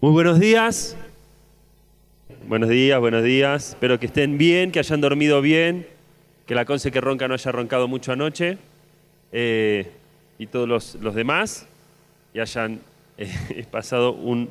Muy 0.00 0.12
buenos 0.12 0.38
días. 0.38 0.96
Buenos 2.46 2.68
días, 2.68 3.00
buenos 3.00 3.24
días. 3.24 3.70
Espero 3.70 3.98
que 3.98 4.06
estén 4.06 4.38
bien, 4.38 4.70
que 4.72 4.78
hayan 4.78 5.00
dormido 5.00 5.40
bien, 5.40 5.86
que 6.46 6.54
la 6.54 6.64
conce 6.64 6.90
que 6.92 7.00
ronca 7.00 7.28
no 7.28 7.34
haya 7.34 7.52
roncado 7.52 7.88
mucho 7.88 8.12
anoche 8.12 8.58
eh, 9.32 9.90
y 10.38 10.46
todos 10.46 10.68
los, 10.68 10.94
los 10.96 11.14
demás 11.14 11.66
y 12.32 12.40
hayan 12.40 12.80
eh, 13.18 13.66
pasado 13.70 14.12
un- 14.12 14.50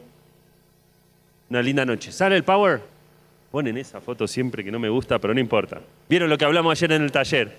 una 1.50 1.61
linda 1.61 1.86
noche. 1.86 2.11
¿Sale 2.11 2.36
el 2.36 2.43
power? 2.43 2.82
Ponen 3.52 3.77
esa 3.77 4.02
foto 4.02 4.27
siempre 4.27 4.64
que 4.64 4.71
no 4.71 4.79
me 4.79 4.89
gusta, 4.89 5.18
pero 5.20 5.34
no 5.34 5.39
importa. 5.39 5.79
¿Vieron 6.09 6.29
lo 6.29 6.38
que 6.38 6.43
hablamos 6.45 6.71
ayer 6.77 6.91
en 6.91 7.02
el 7.04 7.11
taller? 7.11 7.55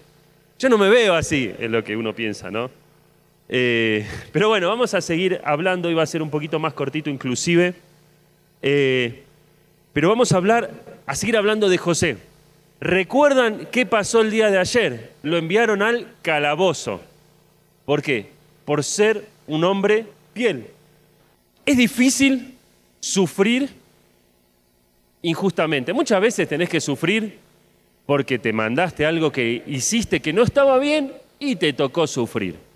Yo 0.59 0.69
no 0.69 0.77
me 0.77 0.91
veo 0.91 1.15
así, 1.15 1.53
es 1.59 1.71
lo 1.71 1.83
que 1.83 1.97
uno 1.97 2.15
piensa, 2.15 2.51
¿no? 2.51 2.71
Eh, 3.49 4.07
pero 4.31 4.49
bueno, 4.49 4.69
vamos 4.69 4.93
a 4.93 5.01
seguir 5.01 5.41
hablando 5.45 5.95
va 5.95 6.03
a 6.03 6.07
ser 6.07 6.21
un 6.21 6.31
poquito 6.31 6.59
más 6.59 6.75
cortito 6.75 7.11
inclusive. 7.11 7.75
Eh, 8.63 9.23
pero 9.93 10.09
vamos 10.09 10.33
a 10.33 10.37
hablar, 10.37 10.71
a 11.07 11.15
seguir 11.15 11.37
hablando 11.37 11.69
de 11.69 11.79
José. 11.79 12.19
¿Recuerdan 12.81 13.67
qué 13.73 13.87
pasó 13.87 14.21
el 14.21 14.31
día 14.31 14.51
de 14.51 14.59
ayer? 14.59 15.13
Lo 15.23 15.37
enviaron 15.37 15.83
al 15.83 16.07
calabozo. 16.23 17.01
¿Por 17.85 18.03
qué? 18.03 18.27
Por 18.65 18.85
ser 18.85 19.27
un 19.47 19.65
hombre 19.65 20.07
fiel. 20.35 20.67
Es 21.65 21.77
difícil 21.77 22.55
sufrir 23.01 23.71
injustamente. 25.23 25.93
Muchas 25.93 26.21
veces 26.21 26.49
tenés 26.49 26.69
que 26.69 26.81
sufrir 26.81 27.39
porque 28.07 28.39
te 28.39 28.53
mandaste 28.53 29.05
algo 29.05 29.33
que 29.33 29.63
hiciste 29.67 30.21
que 30.21 30.33
no 30.33 30.43
estaba 30.43 30.79
bien 30.79 31.13
y 31.39 31.57
te 31.57 31.73
tocó 31.73 32.07
sufrir. 32.07 32.68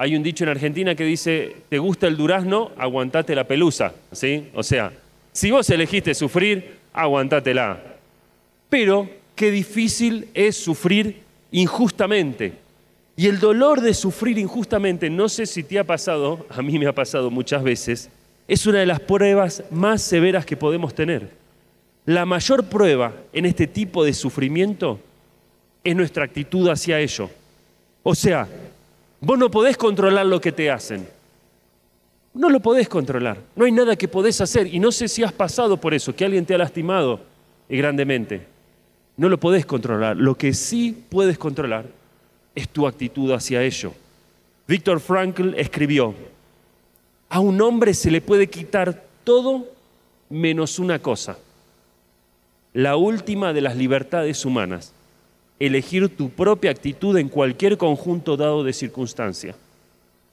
Hay 0.00 0.16
un 0.16 0.22
dicho 0.22 0.44
en 0.44 0.48
Argentina 0.48 0.94
que 0.94 1.04
dice, 1.04 1.56
te 1.68 1.78
gusta 1.78 2.06
el 2.06 2.16
durazno, 2.16 2.70
aguantate 2.78 3.34
la 3.34 3.44
pelusa, 3.44 3.92
¿sí? 4.12 4.48
O 4.54 4.62
sea, 4.62 4.94
si 5.30 5.50
vos 5.50 5.68
elegiste 5.68 6.14
sufrir, 6.14 6.76
aguantátela. 6.94 7.78
Pero 8.70 9.10
qué 9.34 9.50
difícil 9.50 10.28
es 10.32 10.56
sufrir 10.56 11.20
injustamente. 11.50 12.54
Y 13.14 13.26
el 13.26 13.40
dolor 13.40 13.82
de 13.82 13.92
sufrir 13.92 14.38
injustamente, 14.38 15.10
no 15.10 15.28
sé 15.28 15.44
si 15.44 15.62
te 15.64 15.78
ha 15.78 15.84
pasado, 15.84 16.46
a 16.48 16.62
mí 16.62 16.78
me 16.78 16.86
ha 16.86 16.94
pasado 16.94 17.30
muchas 17.30 17.62
veces, 17.62 18.08
es 18.48 18.64
una 18.64 18.78
de 18.78 18.86
las 18.86 19.00
pruebas 19.00 19.64
más 19.70 20.00
severas 20.00 20.46
que 20.46 20.56
podemos 20.56 20.94
tener. 20.94 21.28
La 22.06 22.24
mayor 22.24 22.64
prueba 22.64 23.12
en 23.34 23.44
este 23.44 23.66
tipo 23.66 24.02
de 24.02 24.14
sufrimiento 24.14 24.98
es 25.84 25.94
nuestra 25.94 26.24
actitud 26.24 26.70
hacia 26.70 26.98
ello. 26.98 27.28
O 28.02 28.14
sea, 28.14 28.48
vos 29.20 29.38
no 29.38 29.50
podés 29.50 29.76
controlar 29.76 30.26
lo 30.26 30.40
que 30.40 30.52
te 30.52 30.70
hacen. 30.70 31.06
No 32.32 32.48
lo 32.48 32.60
podés 32.60 32.88
controlar. 32.88 33.38
No 33.56 33.64
hay 33.64 33.72
nada 33.72 33.96
que 33.96 34.08
podés 34.08 34.40
hacer. 34.40 34.72
Y 34.72 34.78
no 34.78 34.92
sé 34.92 35.08
si 35.08 35.22
has 35.22 35.32
pasado 35.32 35.76
por 35.76 35.94
eso, 35.94 36.14
que 36.14 36.24
alguien 36.24 36.46
te 36.46 36.54
ha 36.54 36.58
lastimado 36.58 37.20
eh, 37.68 37.76
grandemente. 37.76 38.46
No 39.16 39.28
lo 39.28 39.38
podés 39.38 39.66
controlar. 39.66 40.16
Lo 40.16 40.36
que 40.36 40.54
sí 40.54 41.04
puedes 41.08 41.38
controlar 41.38 41.86
es 42.54 42.68
tu 42.68 42.86
actitud 42.86 43.32
hacia 43.32 43.62
ello. 43.62 43.92
Víctor 44.66 45.00
Frankl 45.00 45.54
escribió, 45.56 46.14
a 47.28 47.40
un 47.40 47.60
hombre 47.60 47.94
se 47.94 48.10
le 48.10 48.20
puede 48.20 48.48
quitar 48.48 49.04
todo 49.24 49.66
menos 50.28 50.78
una 50.78 51.00
cosa, 51.00 51.38
la 52.72 52.96
última 52.96 53.52
de 53.52 53.60
las 53.60 53.76
libertades 53.76 54.44
humanas, 54.44 54.92
elegir 55.60 56.16
tu 56.16 56.30
propia 56.30 56.70
actitud 56.70 57.16
en 57.18 57.28
cualquier 57.28 57.76
conjunto 57.76 58.36
dado 58.36 58.64
de 58.64 58.72
circunstancia. 58.72 59.54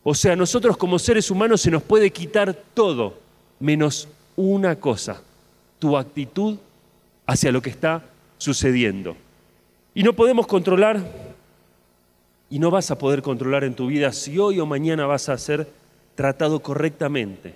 O 0.04 0.16
sea, 0.16 0.38
nosotros 0.38 0.78
como 0.78 0.98
seres 0.98 1.30
humanos 1.30 1.62
se 1.62 1.70
nos 1.70 1.84
puede 1.84 2.10
quitar 2.12 2.56
todo 2.74 3.16
menos 3.60 4.08
una 4.38 4.78
cosa, 4.78 5.22
tu 5.80 5.98
actitud 5.98 6.58
hacia 7.26 7.52
lo 7.52 7.62
que 7.62 7.70
está 7.70 8.04
sucediendo. 8.38 9.18
Y 9.94 10.04
no 10.04 10.14
podemos 10.14 10.48
controlar 10.48 11.04
y 12.50 12.60
no 12.60 12.72
vas 12.72 12.90
a 12.90 12.98
poder 12.98 13.22
controlar 13.22 13.66
en 13.66 13.76
tu 13.76 13.88
vida 13.88 14.14
si 14.14 14.40
hoy 14.40 14.62
o 14.62 14.66
mañana 14.66 15.06
vas 15.06 15.28
a 15.28 15.38
ser 15.38 15.68
tratado 16.16 16.62
correctamente, 16.62 17.54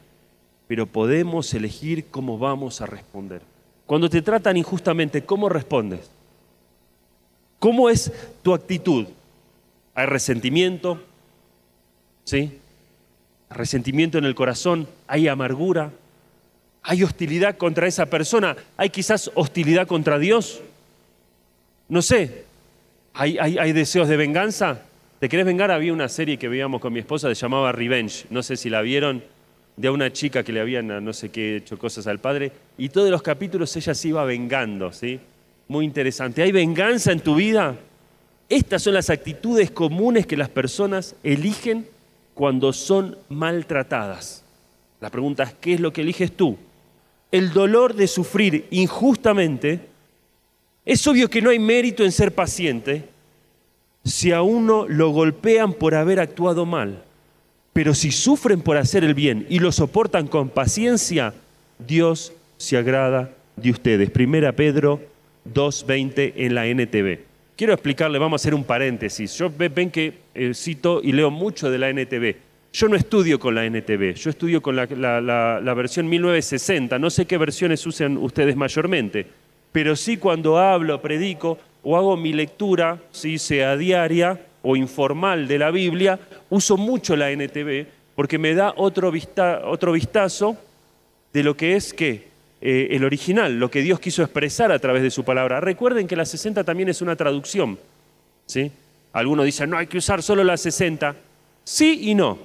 pero 0.67 0.85
podemos 0.87 1.53
elegir 1.53 2.07
cómo 2.11 2.37
vamos 2.37 2.81
a 2.81 2.85
responder. 2.85 3.41
Cuando 3.85 4.09
te 4.09 4.21
tratan 4.21 4.57
injustamente, 4.57 5.23
¿cómo 5.23 5.47
respondes? 5.47 6.09
¿Cómo 7.61 7.91
es 7.91 8.11
tu 8.41 8.55
actitud? 8.55 9.05
¿Hay 9.93 10.07
resentimiento? 10.07 10.99
¿Sí? 12.23 12.57
¿Resentimiento 13.51 14.17
en 14.17 14.25
el 14.25 14.33
corazón? 14.33 14.87
¿Hay 15.05 15.27
amargura? 15.27 15.91
¿Hay 16.81 17.03
hostilidad 17.03 17.57
contra 17.57 17.85
esa 17.85 18.07
persona? 18.07 18.57
¿Hay 18.77 18.89
quizás 18.89 19.29
hostilidad 19.35 19.85
contra 19.85 20.17
Dios? 20.17 20.59
No 21.87 22.01
sé. 22.01 22.45
¿Hay, 23.13 23.37
hay, 23.37 23.73
deseos 23.73 24.07
de 24.07 24.17
venganza? 24.17 24.81
¿Te 25.19 25.29
querés 25.29 25.45
vengar? 25.45 25.69
Había 25.69 25.93
una 25.93 26.09
serie 26.09 26.39
que 26.39 26.47
veíamos 26.47 26.81
con 26.81 26.91
mi 26.91 26.99
esposa, 27.01 27.27
se 27.27 27.35
llamaba 27.35 27.71
Revenge. 27.71 28.25
No 28.31 28.41
sé 28.41 28.57
si 28.57 28.71
la 28.71 28.81
vieron, 28.81 29.23
de 29.77 29.87
una 29.91 30.11
chica 30.11 30.41
que 30.41 30.51
le 30.51 30.61
habían 30.61 30.87
no 31.05 31.13
sé 31.13 31.29
qué 31.29 31.57
hecho 31.57 31.77
cosas 31.77 32.07
al 32.07 32.17
padre. 32.17 32.53
Y 32.79 32.89
todos 32.89 33.11
los 33.11 33.21
capítulos 33.21 33.75
ella 33.75 33.93
se 33.93 34.07
iba 34.07 34.25
vengando, 34.25 34.91
¿sí? 34.91 35.19
Muy 35.71 35.85
interesante. 35.85 36.43
¿Hay 36.43 36.51
venganza 36.51 37.13
en 37.13 37.21
tu 37.21 37.35
vida? 37.35 37.77
Estas 38.49 38.83
son 38.83 38.93
las 38.93 39.09
actitudes 39.09 39.71
comunes 39.71 40.27
que 40.27 40.35
las 40.35 40.49
personas 40.49 41.15
eligen 41.23 41.87
cuando 42.33 42.73
son 42.73 43.17
maltratadas. 43.29 44.43
La 44.99 45.09
pregunta 45.09 45.43
es, 45.43 45.53
¿qué 45.61 45.75
es 45.75 45.79
lo 45.79 45.93
que 45.93 46.01
eliges 46.01 46.33
tú? 46.33 46.57
El 47.31 47.53
dolor 47.53 47.93
de 47.93 48.07
sufrir 48.07 48.67
injustamente, 48.69 49.79
es 50.83 51.07
obvio 51.07 51.29
que 51.29 51.41
no 51.41 51.51
hay 51.51 51.59
mérito 51.59 52.03
en 52.03 52.11
ser 52.11 52.35
paciente 52.35 53.05
si 54.03 54.33
a 54.33 54.41
uno 54.41 54.89
lo 54.89 55.11
golpean 55.11 55.71
por 55.71 55.95
haber 55.95 56.19
actuado 56.19 56.65
mal. 56.65 57.01
Pero 57.71 57.93
si 57.93 58.11
sufren 58.11 58.59
por 58.59 58.75
hacer 58.75 59.05
el 59.05 59.13
bien 59.13 59.45
y 59.49 59.59
lo 59.59 59.71
soportan 59.71 60.27
con 60.27 60.49
paciencia, 60.49 61.33
Dios 61.79 62.33
se 62.57 62.75
agrada 62.75 63.33
de 63.55 63.71
ustedes. 63.71 64.09
Primera 64.09 64.51
Pedro 64.51 65.10
2.20 65.45 66.33
en 66.37 66.55
la 66.55 66.67
NTV. 66.67 67.19
Quiero 67.55 67.73
explicarle, 67.73 68.17
vamos 68.17 68.41
a 68.41 68.43
hacer 68.43 68.55
un 68.55 68.63
paréntesis. 68.63 69.37
Yo 69.37 69.51
ve- 69.55 69.69
ven 69.69 69.91
que 69.91 70.13
eh, 70.33 70.53
cito 70.53 71.01
y 71.03 71.11
leo 71.11 71.29
mucho 71.29 71.69
de 71.69 71.77
la 71.77 71.89
NTV. 71.89 72.35
Yo 72.73 72.87
no 72.87 72.95
estudio 72.95 73.37
con 73.39 73.53
la 73.53 73.65
NTV, 73.65 74.13
yo 74.15 74.29
estudio 74.29 74.61
con 74.61 74.75
la- 74.77 74.85
la 75.61 75.73
versión 75.73 76.07
1960. 76.07 76.97
No 76.97 77.09
sé 77.09 77.25
qué 77.25 77.37
versiones 77.37 77.85
usan 77.85 78.17
ustedes 78.17 78.55
mayormente, 78.55 79.27
pero 79.73 79.95
sí 79.95 80.17
cuando 80.17 80.57
hablo, 80.57 81.01
predico 81.01 81.59
o 81.83 81.97
hago 81.97 82.15
mi 82.15 82.31
lectura, 82.31 82.97
si 83.11 83.37
sea 83.37 83.75
diaria 83.75 84.39
o 84.61 84.75
informal 84.77 85.47
de 85.47 85.59
la 85.59 85.69
Biblia, 85.71 86.17
uso 86.49 86.77
mucho 86.77 87.15
la 87.17 87.31
NTV 87.31 87.85
porque 88.15 88.37
me 88.37 88.53
da 88.53 88.73
otro, 88.77 89.11
vista- 89.11 89.61
otro 89.65 89.91
vistazo 89.91 90.55
de 91.33 91.43
lo 91.43 91.57
que 91.57 91.75
es 91.75 91.93
que 91.93 92.30
eh, 92.63 92.89
el 92.91 93.03
original, 93.03 93.59
lo 93.59 93.71
que 93.71 93.81
Dios 93.81 93.99
quiso 93.99 94.21
expresar 94.21 94.71
a 94.71 94.77
través 94.77 95.01
de 95.01 95.09
su 95.09 95.23
palabra. 95.23 95.59
Recuerden 95.59 96.07
que 96.07 96.15
la 96.15 96.25
60 96.25 96.63
también 96.63 96.89
es 96.89 97.01
una 97.01 97.15
traducción. 97.15 97.79
¿sí? 98.45 98.71
Algunos 99.13 99.45
dicen, 99.45 99.71
no, 99.71 99.77
hay 99.77 99.87
que 99.87 99.97
usar 99.97 100.21
solo 100.21 100.43
la 100.43 100.57
60. 100.57 101.15
Sí 101.63 102.09
y 102.09 102.13
no. 102.13 102.37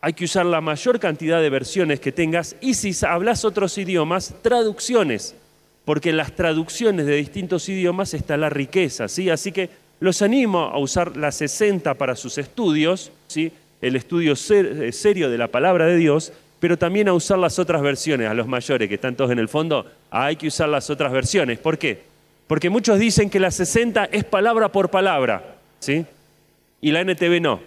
Hay 0.00 0.14
que 0.14 0.24
usar 0.24 0.46
la 0.46 0.62
mayor 0.62 0.98
cantidad 0.98 1.42
de 1.42 1.50
versiones 1.50 2.00
que 2.00 2.12
tengas 2.12 2.56
y 2.62 2.72
si 2.72 2.92
hablas 3.04 3.44
otros 3.44 3.76
idiomas, 3.76 4.34
traducciones. 4.40 5.34
Porque 5.84 6.10
en 6.10 6.16
las 6.16 6.34
traducciones 6.34 7.04
de 7.04 7.16
distintos 7.16 7.68
idiomas 7.68 8.14
está 8.14 8.38
la 8.38 8.48
riqueza. 8.48 9.06
¿sí? 9.06 9.28
Así 9.28 9.52
que 9.52 9.68
los 10.00 10.22
animo 10.22 10.60
a 10.60 10.78
usar 10.78 11.18
la 11.18 11.30
60 11.30 11.92
para 11.94 12.16
sus 12.16 12.38
estudios, 12.38 13.12
¿sí? 13.28 13.52
el 13.82 13.96
estudio 13.96 14.32
eh, 14.32 14.92
serio 14.92 15.28
de 15.28 15.36
la 15.36 15.48
palabra 15.48 15.84
de 15.84 15.96
Dios, 15.96 16.32
pero 16.60 16.78
también 16.78 17.08
a 17.08 17.14
usar 17.14 17.38
las 17.38 17.58
otras 17.58 17.80
versiones, 17.82 18.28
a 18.28 18.34
los 18.34 18.46
mayores 18.46 18.88
que 18.88 18.94
están 18.94 19.16
todos 19.16 19.30
en 19.30 19.38
el 19.38 19.48
fondo, 19.48 19.86
hay 20.10 20.36
que 20.36 20.46
usar 20.46 20.68
las 20.68 20.90
otras 20.90 21.10
versiones. 21.10 21.58
¿Por 21.58 21.78
qué? 21.78 22.02
Porque 22.46 22.68
muchos 22.68 22.98
dicen 22.98 23.30
que 23.30 23.40
la 23.40 23.50
60 23.50 24.04
es 24.12 24.24
palabra 24.24 24.70
por 24.70 24.90
palabra, 24.90 25.56
¿sí? 25.78 26.04
Y 26.80 26.92
la 26.92 27.00
NTV 27.00 27.40
no. 27.40 27.60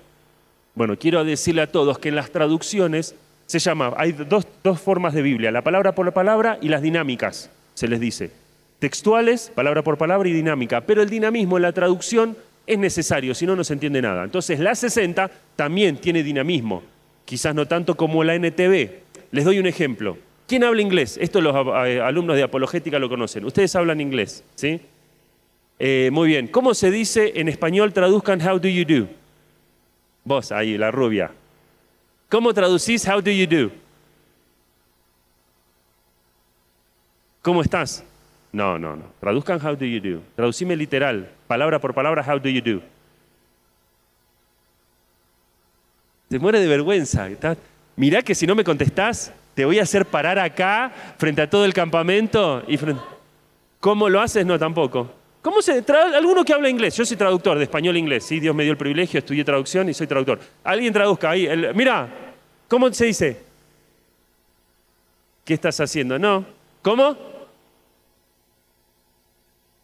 Bueno, 0.75 0.98
quiero 0.98 1.24
decirle 1.24 1.63
a 1.63 1.72
todos 1.72 1.98
que 1.98 2.10
en 2.10 2.16
las 2.16 2.31
traducciones 2.31 3.16
se 3.48 3.60
llama, 3.60 3.94
hay 3.98 4.12
dos, 4.12 4.48
dos 4.63 4.80
formas 4.80 5.13
de 5.13 5.22
Biblia, 5.22 5.51
la 5.51 5.62
palabra 5.62 5.94
por 5.96 6.12
palabra 6.13 6.57
y 6.62 6.69
las 6.69 6.81
dinámicas, 6.81 7.50
se 7.74 7.88
les 7.88 8.00
dice. 8.00 8.31
Textuales, 8.80 9.51
palabra 9.54 9.84
por 9.84 9.98
palabra 9.98 10.30
y 10.30 10.34
dinámica, 10.34 10.81
pero 10.81 11.01
el 11.01 11.10
dinamismo 11.10 11.57
en 11.57 11.63
la 11.63 11.72
traducción 11.72 12.36
es 12.66 12.78
necesario, 12.78 13.36
si 13.36 13.46
no, 13.46 13.56
no 13.56 13.63
se 13.63 13.74
entiende 13.74 14.01
nada. 14.01 14.24
Entonces, 14.24 14.60
la 14.60 14.75
60 14.75 15.30
también 15.56 15.98
tiene 15.98 16.24
dinamismo, 16.24 16.84
quizás 17.25 17.56
no 17.56 17.68
tanto 17.68 17.96
como 17.96 18.24
la 18.24 18.36
NTV. 18.36 18.90
Les 19.31 19.46
doy 19.46 19.60
un 19.60 19.68
ejemplo. 19.68 20.18
¿Quién 20.48 20.64
habla 20.64 20.81
inglés? 20.81 21.18
Esto 21.22 21.42
los 21.42 21.56
eh, 21.88 22.02
alumnos 22.02 22.36
de 22.36 22.44
apologética 22.44 23.00
lo 23.00 23.10
conocen. 23.10 23.46
Ustedes 23.46 23.75
hablan 23.75 24.02
inglés, 24.02 24.44
¿sí? 24.56 24.81
Eh, 25.80 26.10
muy 26.12 26.28
bien. 26.28 26.48
¿Cómo 26.48 26.74
se 26.74 26.92
dice 26.92 27.34
en 27.36 27.48
español? 27.48 27.94
Traduzcan 27.94 28.42
how 28.42 28.60
do 28.60 28.68
you 28.68 28.86
do. 28.86 29.08
Vos 30.24 30.52
ahí, 30.52 30.78
la 30.78 30.92
rubia. 30.92 31.31
¿Cómo 32.30 32.54
traducís 32.54 33.08
how 33.08 33.22
do 33.22 33.31
you 33.31 33.48
do? 33.48 33.72
¿Cómo 37.42 37.62
estás? 37.62 38.04
No, 38.52 38.78
no, 38.80 38.96
no. 38.96 39.06
Traduzcan 39.20 39.60
how 39.60 39.75
do 39.75 39.86
you 39.86 40.00
do. 40.00 40.22
Traducime 40.36 40.75
literal, 40.75 41.30
palabra 41.48 41.80
por 41.80 41.94
palabra, 41.94 42.24
how 42.25 42.40
do 42.40 42.50
you 42.50 42.62
do. 42.62 42.81
Te 46.34 46.40
muere 46.40 46.60
de 46.60 46.66
vergüenza. 46.66 47.30
Mirá 47.96 48.24
que 48.24 48.34
si 48.34 48.48
no 48.48 48.56
me 48.56 48.64
contestás, 48.64 49.32
te 49.54 49.66
voy 49.66 49.78
a 49.78 49.84
hacer 49.84 50.08
parar 50.08 50.40
acá 50.40 50.92
frente 51.20 51.44
a 51.44 51.48
todo 51.48 51.64
el 51.64 51.76
campamento. 51.76 52.64
Y 52.68 52.80
¿Cómo 53.80 54.10
lo 54.10 54.20
haces? 54.20 54.44
No, 54.44 54.58
tampoco. 54.58 55.12
¿Cómo 55.44 55.62
se 55.62 55.86
alguno 56.16 56.44
que 56.44 56.52
habla 56.52 56.70
inglés? 56.70 56.98
Yo 56.98 57.06
soy 57.06 57.18
traductor 57.18 57.56
de 57.60 57.66
español 57.66 57.96
a 57.96 58.00
inglés. 58.00 58.24
¿sí? 58.24 58.40
Dios 58.40 58.56
me 58.56 58.64
dio 58.64 58.72
el 58.72 58.80
privilegio, 58.80 59.20
estudié 59.20 59.44
traducción 59.44 59.88
y 59.90 59.94
soy 59.94 60.08
traductor. 60.08 60.40
Alguien 60.64 60.92
traduzca 60.92 61.30
ahí. 61.30 61.48
mira, 61.76 62.10
¿cómo 62.68 62.92
se 62.92 63.06
dice? 63.06 63.40
¿Qué 65.46 65.54
estás 65.54 65.80
haciendo? 65.82 66.18
No. 66.18 66.48
¿Cómo? 66.82 67.16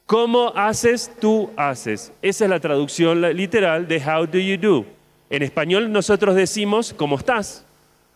¿Cómo 0.07 0.51
haces? 0.55 1.11
Tú 1.21 1.51
haces. 1.55 2.11
Esa 2.23 2.45
es 2.45 2.49
la 2.49 2.59
traducción 2.59 3.21
literal 3.37 3.87
de 3.87 3.97
how 4.03 4.25
do 4.25 4.39
you 4.39 4.57
do. 4.57 4.98
En 5.29 5.43
español 5.43 5.91
nosotros 5.91 6.35
decimos 6.35 6.93
cómo 6.97 7.17
estás 7.17 7.63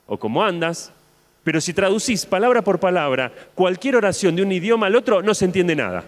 o 0.07 0.17
cómo 0.17 0.43
andas, 0.43 0.91
pero 1.43 1.61
si 1.61 1.73
traducís 1.73 2.25
palabra 2.25 2.61
por 2.61 2.79
palabra 2.79 3.31
cualquier 3.53 3.97
oración 3.97 4.35
de 4.35 4.41
un 4.41 4.51
idioma 4.51 4.87
al 4.87 4.95
otro, 4.95 5.21
no 5.21 5.33
se 5.33 5.45
entiende 5.45 5.75
nada. 5.75 6.05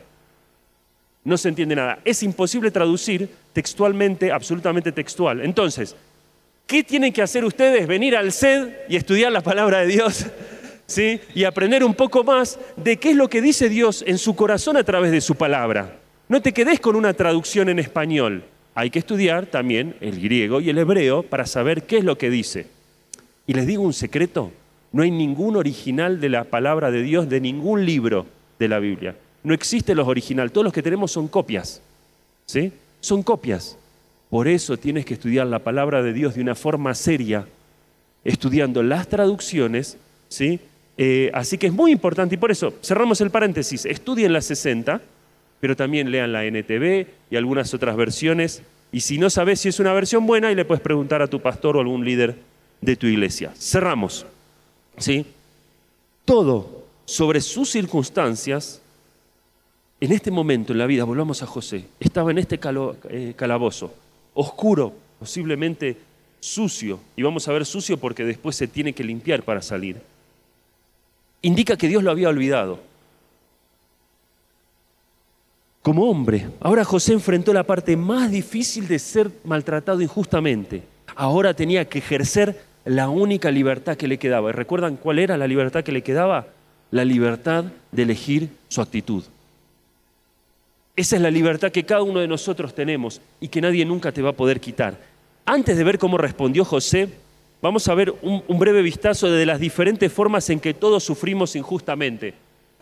No 1.24 1.38
se 1.38 1.50
entiende 1.50 1.76
nada. 1.76 2.00
Es 2.06 2.24
imposible 2.24 2.72
traducir 2.72 3.30
textualmente, 3.52 4.32
absolutamente 4.32 4.92
textual. 4.92 5.42
Entonces, 5.42 5.96
¿qué 6.68 6.84
tienen 6.84 7.12
que 7.12 7.22
hacer 7.22 7.44
ustedes? 7.44 7.88
Venir 7.88 8.16
al 8.16 8.32
SED 8.32 8.70
y 8.88 8.96
estudiar 8.96 9.32
la 9.32 9.42
palabra 9.42 9.80
de 9.80 9.88
Dios. 9.88 10.28
¿Sí? 10.88 11.20
Y 11.34 11.46
aprender 11.46 11.84
un 11.84 11.96
poco 11.96 12.24
más 12.24 12.60
de 12.76 12.98
qué 12.98 13.10
es 13.10 13.16
lo 13.16 13.28
que 13.28 13.42
dice 13.42 13.70
Dios 13.70 14.04
en 14.06 14.20
su 14.20 14.36
corazón 14.36 14.78
a 14.78 14.84
través 14.84 15.12
de 15.12 15.20
su 15.20 15.34
palabra. 15.34 15.98
No 16.28 16.42
te 16.42 16.54
quedes 16.54 16.80
con 16.80 16.96
una 16.96 17.14
traducción 17.14 17.70
en 17.70 17.80
español. 17.80 18.44
Hay 18.76 18.90
que 18.90 19.00
estudiar 19.00 19.46
también 19.46 19.96
el 20.02 20.20
griego 20.22 20.60
y 20.60 20.70
el 20.70 20.78
hebreo 20.78 21.24
para 21.24 21.46
saber 21.46 21.84
qué 21.84 21.98
es 21.98 22.04
lo 22.04 22.18
que 22.18 22.30
dice. 22.30 22.68
Y 23.48 23.54
les 23.54 23.66
digo 23.66 23.82
un 23.82 23.94
secreto, 23.94 24.52
no 24.92 25.02
hay 25.02 25.12
ningún 25.12 25.56
original 25.56 26.20
de 26.20 26.30
la 26.30 26.44
palabra 26.44 26.92
de 26.92 27.02
Dios 27.02 27.30
de 27.30 27.40
ningún 27.40 27.86
libro 27.86 28.26
de 28.60 28.68
la 28.68 28.80
Biblia. 28.80 29.16
No 29.44 29.54
existen 29.54 29.96
los 29.96 30.08
originales, 30.08 30.52
todos 30.52 30.66
los 30.66 30.74
que 30.74 30.84
tenemos 30.84 31.12
son 31.12 31.30
copias. 31.30 31.82
¿Sí? 32.46 32.74
Son 33.00 33.24
copias. 33.24 33.78
Por 34.30 34.48
eso 34.48 34.76
tienes 34.76 35.06
que 35.06 35.14
estudiar 35.14 35.48
la 35.48 35.60
palabra 35.60 36.04
de 36.04 36.12
Dios 36.12 36.36
de 36.36 36.42
una 36.42 36.56
forma 36.56 36.94
seria, 36.96 37.48
estudiando 38.26 38.84
las 38.84 39.08
traducciones, 39.08 39.98
¿sí? 40.28 40.60
Eh, 40.98 41.30
así 41.34 41.58
que 41.58 41.68
es 41.68 41.74
muy 41.74 41.92
importante 41.92 42.36
y 42.36 42.38
por 42.38 42.52
eso 42.52 42.74
cerramos 42.82 43.22
el 43.22 43.30
paréntesis, 43.30 43.86
estudien 43.86 44.34
la 44.34 44.42
60, 44.42 45.02
pero 45.60 45.76
también 45.76 46.12
lean 46.12 46.32
la 46.32 46.46
NTV 46.46 47.08
y 47.32 47.36
algunas 47.36 47.74
otras 47.74 47.96
versiones. 47.96 48.62
Y 48.92 49.02
si 49.02 49.18
no 49.18 49.30
sabes 49.30 49.60
si 49.62 49.70
es 49.70 49.80
una 49.80 49.94
versión 49.94 50.26
buena, 50.26 50.52
y 50.52 50.56
le 50.56 50.66
puedes 50.66 50.82
preguntar 50.82 51.22
a 51.22 51.28
tu 51.28 51.42
pastor 51.42 51.78
o 51.78 51.80
algún 51.80 52.06
líder 52.06 52.36
de 52.82 52.96
tu 52.96 53.08
iglesia. 53.08 53.52
Cerramos. 53.58 54.26
¿Sí? 54.98 55.26
Todo 56.24 56.86
sobre 57.06 57.40
sus 57.42 57.70
circunstancias, 57.70 58.82
en 60.02 60.12
este 60.12 60.32
momento 60.32 60.74
en 60.74 60.80
la 60.80 60.88
vida, 60.88 61.04
volvamos 61.04 61.42
a 61.44 61.46
José, 61.46 61.86
estaba 62.00 62.32
en 62.32 62.40
este 62.40 62.60
eh, 63.10 63.34
calabozo, 63.36 63.94
oscuro, 64.34 64.94
posiblemente 65.20 65.98
sucio, 66.40 67.00
y 67.16 67.22
vamos 67.22 67.48
a 67.48 67.54
ver 67.54 67.66
sucio 67.66 67.98
porque 67.98 68.26
después 68.26 68.56
se 68.56 68.68
tiene 68.68 68.94
que 68.94 69.04
limpiar 69.04 69.44
para 69.44 69.62
salir. 69.62 69.98
Indica 71.42 71.78
que 71.78 71.88
Dios 71.88 72.04
lo 72.04 72.12
había 72.12 72.30
olvidado. 72.30 72.80
Como 75.86 76.10
hombre, 76.10 76.48
ahora 76.62 76.84
José 76.84 77.14
enfrentó 77.14 77.54
la 77.54 77.64
parte 77.64 77.96
más 77.96 78.32
difícil 78.32 78.88
de 78.88 78.98
ser 78.98 79.30
maltratado 79.44 80.02
injustamente. 80.02 80.82
Ahora 81.16 81.54
tenía 81.54 81.88
que 81.88 82.00
ejercer 82.00 82.60
la 82.86 83.08
única 83.08 83.52
libertad 83.52 83.96
que 83.96 84.08
le 84.08 84.18
quedaba. 84.18 84.50
¿Y 84.50 84.54
recuerdan 84.54 84.98
cuál 84.98 85.20
era 85.20 85.38
la 85.38 85.46
libertad 85.46 85.84
que 85.84 85.92
le 85.92 86.02
quedaba? 86.02 86.48
La 86.90 87.06
libertad 87.06 87.66
de 87.92 88.02
elegir 88.02 88.50
su 88.68 88.82
actitud. 88.82 89.26
Esa 90.96 91.18
es 91.18 91.22
la 91.22 91.30
libertad 91.30 91.72
que 91.72 91.84
cada 91.84 92.02
uno 92.02 92.20
de 92.20 92.28
nosotros 92.28 92.74
tenemos 92.74 93.22
y 93.40 93.50
que 93.50 93.62
nadie 93.62 93.86
nunca 93.86 94.12
te 94.12 94.24
va 94.24 94.32
a 94.32 94.36
poder 94.36 94.60
quitar. 94.60 94.98
Antes 95.46 95.78
de 95.78 95.84
ver 95.84 96.00
cómo 96.00 96.18
respondió 96.18 96.66
José, 96.66 97.10
vamos 97.62 97.88
a 97.88 97.94
ver 97.94 98.12
un, 98.24 98.42
breve 98.58 98.82
vistazo 98.82 99.30
de 99.30 99.46
las 99.46 99.60
diferentes 99.60 100.12
formas 100.12 100.50
en 100.50 100.60
que 100.60 100.74
todos 100.74 101.04
sufrimos 101.04 101.56
injustamente. 101.56 102.34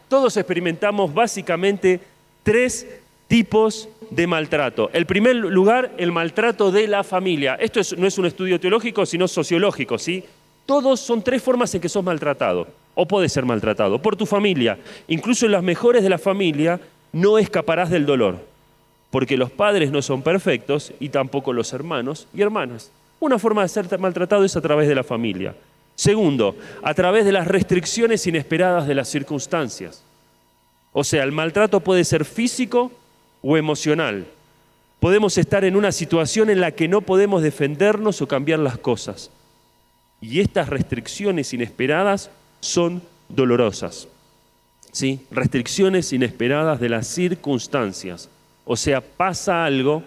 Todos 0.07 0.37
experimentamos 0.37 1.13
básicamente 1.13 2.12
tres 2.43 2.87
tipos 3.27 3.89
de 4.09 4.27
maltrato. 4.27 4.89
El 4.93 5.05
primer 5.05 5.35
lugar, 5.35 5.91
el 5.97 6.11
maltrato 6.11 6.71
de 6.71 6.87
la 6.87 7.03
familia. 7.03 7.55
Esto 7.55 7.81
no 7.97 8.07
es 8.07 8.17
un 8.17 8.25
estudio 8.25 8.59
teológico, 8.59 9.05
sino 9.05 9.27
sociológico, 9.27 9.97
¿sí? 9.97 10.23
Todos 10.65 10.99
son 10.99 11.23
tres 11.23 11.41
formas 11.41 11.73
en 11.73 11.81
que 11.81 11.89
sos 11.89 12.03
maltratado, 12.03 12.67
o 12.95 13.07
puedes 13.07 13.33
ser 13.33 13.45
maltratado, 13.45 14.01
por 14.01 14.15
tu 14.15 14.25
familia. 14.25 14.77
Incluso 15.07 15.45
en 15.45 15.51
las 15.51 15.63
mejores 15.63 16.03
de 16.03 16.09
la 16.09 16.17
familia 16.17 16.79
no 17.11 17.37
escaparás 17.37 17.89
del 17.89 18.05
dolor, 18.05 18.37
porque 19.09 19.35
los 19.35 19.51
padres 19.51 19.91
no 19.91 20.01
son 20.01 20.21
perfectos 20.21 20.93
y 20.99 21.09
tampoco 21.09 21.53
los 21.53 21.73
hermanos 21.73 22.27
y 22.33 22.41
hermanas. 22.41 22.91
Una 23.19 23.39
forma 23.39 23.61
de 23.63 23.69
ser 23.69 23.99
maltratado 23.99 24.43
es 24.43 24.55
a 24.55 24.61
través 24.61 24.87
de 24.87 24.95
la 24.95 25.03
familia. 25.03 25.55
Segundo, 25.95 26.55
a 26.81 26.93
través 26.93 27.25
de 27.25 27.31
las 27.31 27.47
restricciones 27.47 28.25
inesperadas 28.25 28.87
de 28.87 28.95
las 28.95 29.09
circunstancias. 29.09 30.03
O 30.93 31.03
sea, 31.03 31.23
el 31.23 31.31
maltrato 31.31 31.79
puede 31.79 32.05
ser 32.05 32.23
físico 32.23 32.91
o 33.41 33.57
emocional. 33.57 34.25
Podemos 34.99 35.37
estar 35.37 35.65
en 35.65 35.75
una 35.75 35.91
situación 35.91 36.49
en 36.49 36.61
la 36.61 36.71
que 36.71 36.87
no 36.87 37.01
podemos 37.01 37.41
defendernos 37.41 38.21
o 38.21 38.27
cambiar 38.27 38.59
las 38.59 38.77
cosas. 38.77 39.31
Y 40.21 40.39
estas 40.39 40.69
restricciones 40.69 41.53
inesperadas 41.53 42.29
son 42.61 43.01
dolorosas. 43.27 44.07
¿Sí? 44.91 45.25
Restricciones 45.31 46.13
inesperadas 46.13 46.79
de 46.79 46.89
las 46.89 47.07
circunstancias. 47.07 48.29
O 48.63 48.77
sea, 48.77 49.01
pasa 49.01 49.65
algo 49.65 50.03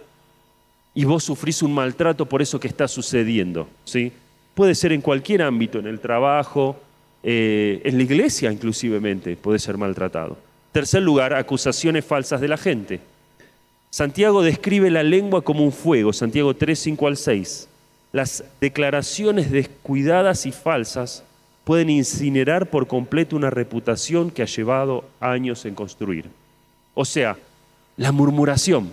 y 0.95 1.05
vos 1.05 1.25
sufrís 1.25 1.61
un 1.63 1.75
maltrato 1.75 2.25
por 2.27 2.41
eso 2.41 2.59
que 2.59 2.69
está 2.69 2.89
sucediendo. 2.89 3.69
¿sí? 3.85 4.13
Puede 4.55 4.75
ser 4.75 4.93
en 4.93 5.03
cualquier 5.03 5.43
ámbito, 5.43 5.81
en 5.81 5.89
el 5.89 6.01
trabajo, 6.01 6.81
eh, 7.23 7.83
en 7.85 7.97
la 7.97 8.05
iglesia 8.05 8.53
inclusivemente 8.53 9.37
puede 9.37 9.59
ser 9.59 9.77
maltratado. 9.77 10.39
Tercer 10.77 11.03
lugar, 11.03 11.33
acusaciones 11.33 12.05
falsas 12.05 12.39
de 12.39 12.49
la 12.49 12.59
gente. 12.59 13.01
Santiago 13.89 14.43
describe 14.43 14.91
la 14.91 15.03
lengua 15.03 15.41
como 15.41 15.65
un 15.65 15.73
fuego, 15.73 16.13
Santiago 16.13 16.55
3, 16.55 16.79
5 16.79 17.07
al 17.07 17.17
6. 17.17 17.69
Las 18.13 18.45
declaraciones 18.61 19.51
descuidadas 19.51 20.45
y 20.45 20.53
falsas 20.53 21.25
pueden 21.65 21.89
incinerar 21.89 22.69
por 22.69 22.89
completo 22.89 23.37
una 23.37 23.49
reputación 23.49 24.31
que 24.31 24.43
ha 24.43 24.45
llevado 24.45 25.07
años 25.19 25.65
en 25.65 25.75
construir. 25.75 26.27
O 26.93 27.07
sea, 27.07 27.39
la 27.97 28.13
murmuración. 28.13 28.93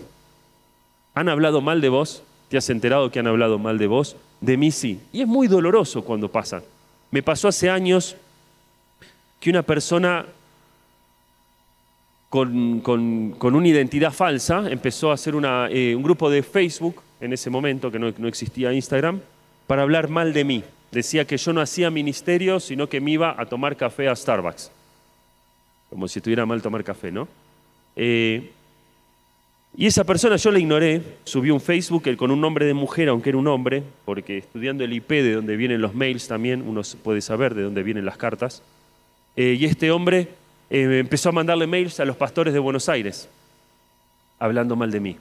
¿Han 1.15 1.27
hablado 1.27 1.59
mal 1.59 1.81
de 1.81 1.89
vos? 1.89 2.23
¿Te 2.47 2.55
has 2.55 2.69
enterado 2.69 3.11
que 3.11 3.19
han 3.19 3.27
hablado 3.27 3.59
mal 3.59 3.77
de 3.77 3.87
vos? 3.87 4.15
De 4.39 4.55
mí 4.55 4.71
sí. 4.71 5.01
Y 5.11 5.19
es 5.19 5.27
muy 5.27 5.49
doloroso 5.49 6.01
cuando 6.05 6.31
pasa. 6.31 6.63
Me 7.11 7.21
pasó 7.21 7.49
hace 7.49 7.69
años 7.69 8.15
que 9.41 9.49
una 9.49 9.63
persona 9.63 10.25
con, 12.33 13.55
una 13.55 13.67
identidad 13.67 14.11
falsa, 14.11 14.63
empezó 14.67 15.11
a 15.11 15.13
hacer 15.13 15.35
eh, 15.69 15.93
un 15.95 16.01
grupo 16.01 16.31
de 16.31 16.41
Facebook, 16.41 17.03
en 17.21 17.31
ese 17.31 17.51
momento 17.51 17.91
que 17.91 17.99
no, 17.99 18.11
no 18.17 18.27
existía 18.27 18.73
Instagram, 18.73 19.21
para 19.67 19.83
hablar 19.83 20.09
mal 20.09 20.33
de 20.33 20.43
mí. 20.43 20.63
Decía 20.91 21.25
que 21.25 21.37
yo 21.37 21.53
no 21.53 21.61
hacía 21.61 21.91
ministerio, 21.91 22.59
sino 22.59 22.89
que 22.89 22.99
me 22.99 23.11
iba 23.11 23.39
a 23.39 23.45
tomar 23.45 23.77
café 23.77 24.09
a 24.09 24.15
Starbucks. 24.15 24.71
Como 25.91 26.07
si 26.07 26.17
estuviera 26.17 26.43
mal 26.47 26.59
tomar 26.63 26.83
café, 26.83 27.11
¿no? 27.11 27.27
Eh, 27.95 28.49
y 29.77 29.85
esa 29.85 30.03
persona 30.03 30.35
yo 30.35 30.49
la 30.49 30.57
ignoré, 30.57 31.03
subió 31.25 31.53
un 31.53 31.61
Facebook 31.61 32.15
con 32.17 32.31
un 32.31 32.41
nombre 32.41 32.65
de 32.65 32.73
mujer, 32.73 33.09
aunque 33.09 33.29
era 33.29 33.37
un 33.37 33.47
hombre, 33.47 33.83
porque 34.05 34.39
estudiando 34.39 34.83
el 34.83 34.93
IP 34.93 35.09
de 35.09 35.33
donde 35.33 35.55
vienen 35.55 35.81
los 35.81 35.93
mails 35.93 36.27
también, 36.27 36.67
uno 36.67 36.81
puede 37.03 37.21
saber 37.21 37.53
de 37.53 37.61
dónde 37.61 37.83
vienen 37.83 38.05
las 38.05 38.17
cartas. 38.17 38.63
Eh, 39.35 39.55
y 39.59 39.65
este 39.65 39.91
hombre 39.91 40.29
eh, 40.69 40.99
empezó 40.99 41.29
a 41.29 41.31
mandarle 41.31 41.67
mails 41.67 41.99
a 41.99 42.05
los 42.05 42.15
pastores 42.15 42.53
de 42.53 42.59
Buenos 42.59 42.89
Aires, 42.89 43.29
hablando 44.39 44.75
mal 44.75 44.91
de 44.91 44.99
mí. 44.99 45.17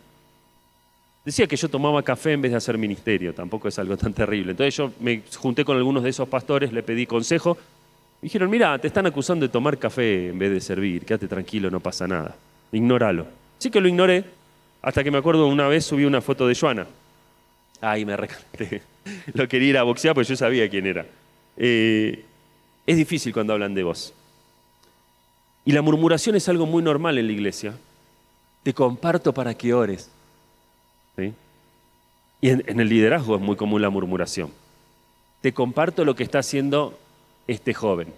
Decía 1.24 1.46
que 1.46 1.56
yo 1.56 1.68
tomaba 1.68 2.02
café 2.02 2.32
en 2.32 2.42
vez 2.42 2.50
de 2.50 2.58
hacer 2.58 2.76
ministerio, 2.76 3.32
tampoco 3.32 3.68
es 3.68 3.78
algo 3.78 3.96
tan 3.96 4.12
terrible. 4.12 4.52
Entonces 4.52 4.76
yo 4.76 4.92
me 5.00 5.22
junté 5.36 5.64
con 5.64 5.76
algunos 5.76 6.02
de 6.02 6.10
esos 6.10 6.28
pastores, 6.28 6.72
le 6.72 6.82
pedí 6.82 7.06
consejo. 7.06 7.56
Me 8.20 8.26
dijeron, 8.26 8.50
mira, 8.50 8.76
te 8.78 8.88
están 8.88 9.06
acusando 9.06 9.46
de 9.46 9.52
tomar 9.52 9.78
café 9.78 10.28
en 10.30 10.38
vez 10.38 10.50
de 10.50 10.60
servir, 10.60 11.04
quédate 11.04 11.28
tranquilo, 11.28 11.70
no 11.70 11.78
pasa 11.78 12.08
nada. 12.08 12.34
Ignóralo. 12.72 13.26
Sí 13.58 13.70
que 13.70 13.80
lo 13.80 13.86
ignoré, 13.86 14.24
hasta 14.82 15.04
que 15.04 15.12
me 15.12 15.18
acuerdo 15.18 15.46
una 15.46 15.68
vez 15.68 15.84
subí 15.84 16.04
una 16.04 16.20
foto 16.20 16.48
de 16.48 16.56
Joana. 16.56 16.86
Ay, 17.80 18.04
me 18.04 18.16
recanté. 18.16 18.82
Lo 19.34 19.48
quería 19.48 19.70
ir 19.70 19.78
a 19.78 19.82
boxear 19.82 20.14
porque 20.14 20.28
yo 20.28 20.36
sabía 20.36 20.68
quién 20.68 20.86
era. 20.86 21.04
Eh, 21.56 22.24
es 22.86 22.96
difícil 22.96 23.32
cuando 23.32 23.52
hablan 23.52 23.74
de 23.74 23.82
vos. 23.82 24.14
Y 25.64 25.72
la 25.72 25.82
murmuración 25.82 26.34
es 26.36 26.48
algo 26.48 26.66
muy 26.66 26.82
normal 26.82 27.18
en 27.18 27.26
la 27.26 27.32
iglesia. 27.32 27.74
Te 28.62 28.74
comparto 28.74 29.32
para 29.32 29.54
que 29.54 29.72
ores. 29.74 30.08
¿Sí? 31.16 31.32
Y 32.40 32.48
en, 32.48 32.64
en 32.66 32.80
el 32.80 32.88
liderazgo 32.88 33.36
es 33.36 33.40
muy 33.42 33.56
común 33.56 33.80
la 33.82 33.90
murmuración. 33.90 34.50
Te 35.40 35.52
comparto 35.52 36.04
lo 36.04 36.14
que 36.14 36.22
está 36.24 36.40
haciendo 36.40 36.98
este 37.46 37.74
joven. 37.74 38.08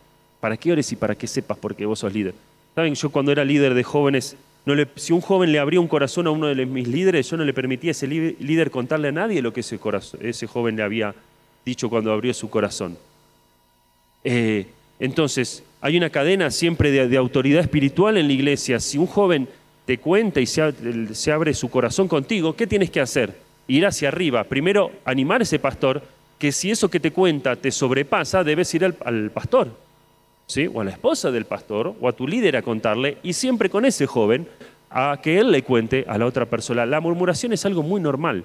Para 0.41 0.57
que 0.57 0.73
ores 0.73 0.91
y 0.93 0.97
para 0.97 1.15
que 1.15 1.27
sepas 1.27 1.59
porque 1.59 1.87
vos 1.87 1.99
sos 1.99 2.13
líder. 2.13 2.35
Saben, 2.75 2.95
yo 2.95 3.11
cuando 3.11 3.33
era 3.33 3.45
líder 3.45 3.75
de 3.75 3.83
jóvenes, 3.85 4.37
no 4.67 4.75
le- 4.75 4.89
si 4.97 5.13
un 5.13 5.21
joven 5.21 5.53
le 5.53 5.59
abría 5.59 5.81
un 5.81 5.89
corazón 5.89 6.27
a 6.27 6.31
uno 6.31 6.47
de 6.47 6.67
mis 6.67 6.89
líderes, 6.89 7.29
yo 7.31 7.37
no 7.37 7.45
le 7.45 7.53
permitía 7.55 7.91
a 7.91 7.93
ese 7.93 8.07
líder 8.07 8.71
contarle 8.71 9.09
a 9.09 9.13
nadie 9.13 9.43
lo 9.43 9.53
que 9.53 9.61
ese, 9.61 9.79
corazón- 9.79 10.21
ese 10.23 10.47
joven 10.47 10.77
le 10.77 10.83
había 10.83 11.15
dicho 11.65 11.89
cuando 11.91 12.13
abrió 12.13 12.33
su 12.35 12.49
corazón. 12.51 12.99
Eh, 14.25 14.67
entonces, 14.99 15.63
hay 15.85 15.99
una 15.99 16.09
cadena 16.09 16.51
siempre 16.51 16.91
de, 16.91 17.17
autoridad 17.19 17.61
espiritual 17.61 18.17
en 18.17 18.27
la 18.27 18.33
iglesia. 18.33 18.81
Si 18.81 18.97
un 18.97 19.07
joven 19.07 19.47
te 19.85 19.99
cuenta 19.99 20.41
y 20.41 20.47
se 20.47 21.31
abre 21.31 21.53
su 21.53 21.69
corazón 21.69 22.09
contigo, 22.09 22.57
¿qué 22.57 22.67
tienes 22.67 22.91
que 22.91 23.03
hacer? 23.03 23.39
Ir 23.69 23.85
hacia 23.85 24.09
arriba. 24.09 24.45
Primero, 24.45 24.93
animar 25.05 25.43
a 25.43 25.45
ese 25.45 25.59
pastor, 25.59 26.03
que 26.39 26.53
si 26.53 26.71
eso 26.71 26.89
que 26.89 27.01
te 27.01 27.11
cuenta 27.11 27.57
te 27.57 27.71
sobrepasa, 27.71 28.43
debes 28.43 28.73
ir 28.73 28.87
al, 28.87 28.97
al 29.05 29.31
pastor. 29.31 29.77
¿sí? 30.47 30.71
O 30.73 30.81
a 30.81 30.85
la 30.85 30.91
esposa 30.91 31.31
del 31.31 31.45
pastor, 31.45 31.95
o 32.01 32.09
a 32.09 32.13
tu 32.15 32.27
líder 32.27 32.57
a 32.57 32.63
contarle, 32.63 33.19
y 33.23 33.35
siempre 33.35 33.69
con 33.69 33.85
ese 33.85 34.07
joven, 34.07 34.49
a 34.89 35.21
que 35.23 35.39
él 35.39 35.53
le 35.53 35.65
cuente 35.65 36.07
a 36.09 36.17
la 36.17 36.25
otra 36.25 36.47
persona. 36.47 36.87
La 36.87 37.01
murmuración 37.01 37.53
es 37.53 37.67
algo 37.67 37.83
muy 37.83 38.01
normal. 38.01 38.45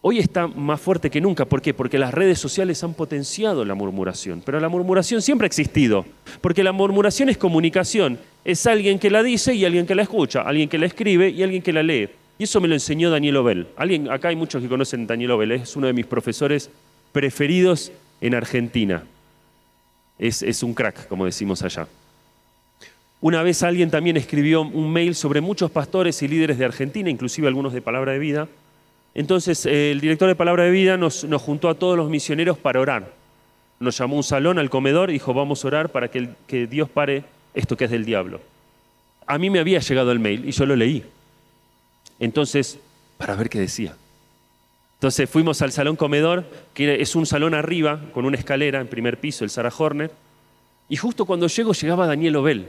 Hoy 0.00 0.18
está 0.18 0.46
más 0.46 0.80
fuerte 0.80 1.10
que 1.10 1.20
nunca. 1.20 1.44
¿Por 1.44 1.60
qué? 1.60 1.74
Porque 1.74 1.98
las 1.98 2.14
redes 2.14 2.38
sociales 2.38 2.82
han 2.84 2.94
potenciado 2.94 3.64
la 3.64 3.74
murmuración. 3.74 4.42
Pero 4.44 4.60
la 4.60 4.68
murmuración 4.68 5.20
siempre 5.20 5.46
ha 5.46 5.48
existido. 5.48 6.04
Porque 6.40 6.62
la 6.62 6.72
murmuración 6.72 7.28
es 7.28 7.38
comunicación. 7.38 8.18
Es 8.44 8.66
alguien 8.66 8.98
que 8.98 9.10
la 9.10 9.22
dice 9.22 9.54
y 9.54 9.64
alguien 9.64 9.86
que 9.86 9.94
la 9.94 10.02
escucha. 10.02 10.42
Alguien 10.42 10.68
que 10.68 10.78
la 10.78 10.86
escribe 10.86 11.30
y 11.30 11.42
alguien 11.42 11.62
que 11.62 11.72
la 11.72 11.82
lee. 11.82 12.08
Y 12.38 12.44
eso 12.44 12.60
me 12.60 12.68
lo 12.68 12.74
enseñó 12.74 13.10
Daniel 13.10 13.38
Obel. 13.38 13.66
Alguien, 13.76 14.10
acá 14.10 14.28
hay 14.28 14.36
muchos 14.36 14.62
que 14.62 14.68
conocen 14.68 15.06
Daniel 15.06 15.32
Obel. 15.32 15.52
Es 15.52 15.74
uno 15.74 15.86
de 15.88 15.92
mis 15.92 16.06
profesores 16.06 16.70
preferidos 17.10 17.90
en 18.20 18.34
Argentina. 18.34 19.02
Es 20.18 20.62
un 20.62 20.72
crack, 20.72 21.08
como 21.08 21.24
decimos 21.24 21.62
allá. 21.62 21.88
Una 23.20 23.42
vez 23.42 23.62
alguien 23.62 23.90
también 23.90 24.16
escribió 24.16 24.60
un 24.60 24.92
mail 24.92 25.14
sobre 25.14 25.40
muchos 25.40 25.70
pastores 25.70 26.22
y 26.22 26.28
líderes 26.28 26.58
de 26.58 26.66
Argentina, 26.66 27.10
inclusive 27.10 27.48
algunos 27.48 27.72
de 27.72 27.80
Palabra 27.80 28.12
de 28.12 28.18
Vida. 28.18 28.46
Entonces 29.16 29.64
eh, 29.64 29.92
el 29.92 30.00
director 30.02 30.28
de 30.28 30.34
Palabra 30.34 30.64
de 30.64 30.70
Vida 30.70 30.98
nos, 30.98 31.26
juntó 31.40 31.70
a 31.70 31.74
todos 31.74 31.96
los 31.96 32.10
misioneros 32.10 32.58
para 32.58 32.80
orar. 32.80 33.14
Nos 33.80 33.96
llamó 33.96 34.16
un 34.16 34.22
salón 34.22 34.58
al 34.58 34.68
comedor 34.68 35.08
y 35.08 35.14
dijo, 35.14 35.32
vamos 35.32 35.64
a 35.64 35.68
orar 35.68 35.88
para 35.88 36.08
que, 36.08 36.28
que 36.46 36.66
Dios 36.66 36.90
pare 36.90 37.24
esto 37.54 37.78
que 37.78 37.86
es 37.86 37.90
del 37.90 38.04
diablo. 38.04 38.42
A 39.26 39.38
mí 39.38 39.48
me 39.48 39.58
había 39.58 39.80
llegado 39.80 40.12
el 40.12 40.18
mail 40.18 40.46
y 40.46 40.52
yo 40.52 40.66
lo 40.66 40.76
leí. 40.76 41.02
Entonces, 42.20 42.78
para 43.16 43.34
ver 43.36 43.48
qué 43.48 43.58
decía. 43.58 43.96
Entonces 44.98 45.30
fuimos 45.30 45.62
al 45.62 45.72
salón 45.72 45.96
comedor, 45.96 46.44
que 46.74 47.00
es 47.00 47.16
un 47.16 47.24
salón 47.24 47.54
arriba, 47.54 48.02
con 48.12 48.26
una 48.26 48.36
escalera 48.36 48.82
en 48.82 48.86
primer 48.86 49.18
piso, 49.18 49.44
el 49.44 49.50
Sarah 49.50 49.72
Horner. 49.74 50.10
Y 50.90 50.96
justo 50.96 51.24
cuando 51.24 51.46
llego 51.46 51.72
llegaba 51.72 52.06
Daniel 52.06 52.36
Obel. 52.36 52.68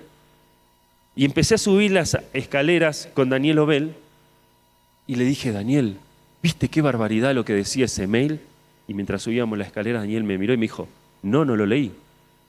Y 1.14 1.26
empecé 1.26 1.56
a 1.56 1.58
subir 1.58 1.92
las 1.92 2.18
escaleras 2.32 3.10
con 3.14 3.30
Daniel 3.30 3.60
Obel 3.60 3.96
y 5.08 5.16
le 5.16 5.26
dije, 5.26 5.52
Daniel, 5.52 5.98
¿viste 6.48 6.70
qué 6.70 6.82
barbaridad 6.82 7.36
lo 7.36 7.44
que 7.44 7.52
decía 7.52 7.84
ese 7.84 8.08
mail? 8.08 8.40
Y 8.88 8.94
mientras 8.94 9.22
subíamos 9.22 9.58
la 9.58 9.66
escalera, 9.66 10.00
Daniel 10.00 10.24
me 10.24 10.38
miró 10.38 10.54
y 10.54 10.58
me 10.58 10.62
dijo, 10.62 10.88
no, 11.22 11.44
no 11.44 11.58
lo 11.58 11.66
leí, 11.66 11.92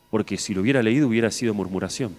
porque 0.08 0.36
si 0.36 0.54
lo 0.54 0.60
hubiera 0.60 0.84
leído 0.84 1.08
hubiera 1.08 1.32
sido 1.32 1.52
murmuración. 1.52 2.14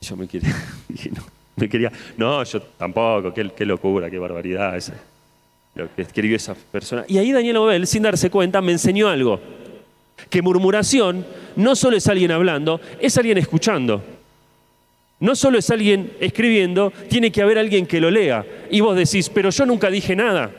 Yo 0.00 0.16
me 0.16 0.26
quería, 0.26 1.92
no, 2.16 2.42
yo 2.42 2.62
tampoco, 2.62 3.34
qué, 3.34 3.66
locura, 3.66 4.08
qué 4.08 4.18
barbaridad 4.18 4.82
lo 5.74 5.94
que 5.94 6.00
escribió 6.00 6.36
esa 6.36 6.54
persona. 6.54 7.04
Y 7.06 7.18
ahí 7.18 7.30
Daniel 7.30 7.58
Obel, 7.58 7.86
sin 7.86 8.02
darse 8.02 8.30
cuenta, 8.30 8.62
me 8.62 8.72
enseñó 8.72 9.08
algo, 9.08 9.42
que 10.30 10.40
murmuración 10.40 11.26
no 11.56 11.76
solo 11.76 11.98
es 11.98 12.08
alguien 12.08 12.30
hablando, 12.30 12.80
es 12.98 13.18
alguien 13.18 13.36
escuchando. 13.36 14.02
No 15.22 15.36
solo 15.36 15.56
es 15.56 15.70
alguien 15.70 16.12
escribiendo, 16.18 16.92
tiene 17.08 17.30
que 17.30 17.42
haber 17.42 17.56
alguien 17.56 17.86
que 17.86 18.00
lo 18.00 18.10
lea. 18.10 18.44
Y 18.72 18.80
vos 18.80 18.96
decís, 18.96 19.28
pero 19.28 19.50
yo 19.50 19.64
nunca 19.64 19.88
dije 19.88 20.16
nada. 20.16 20.50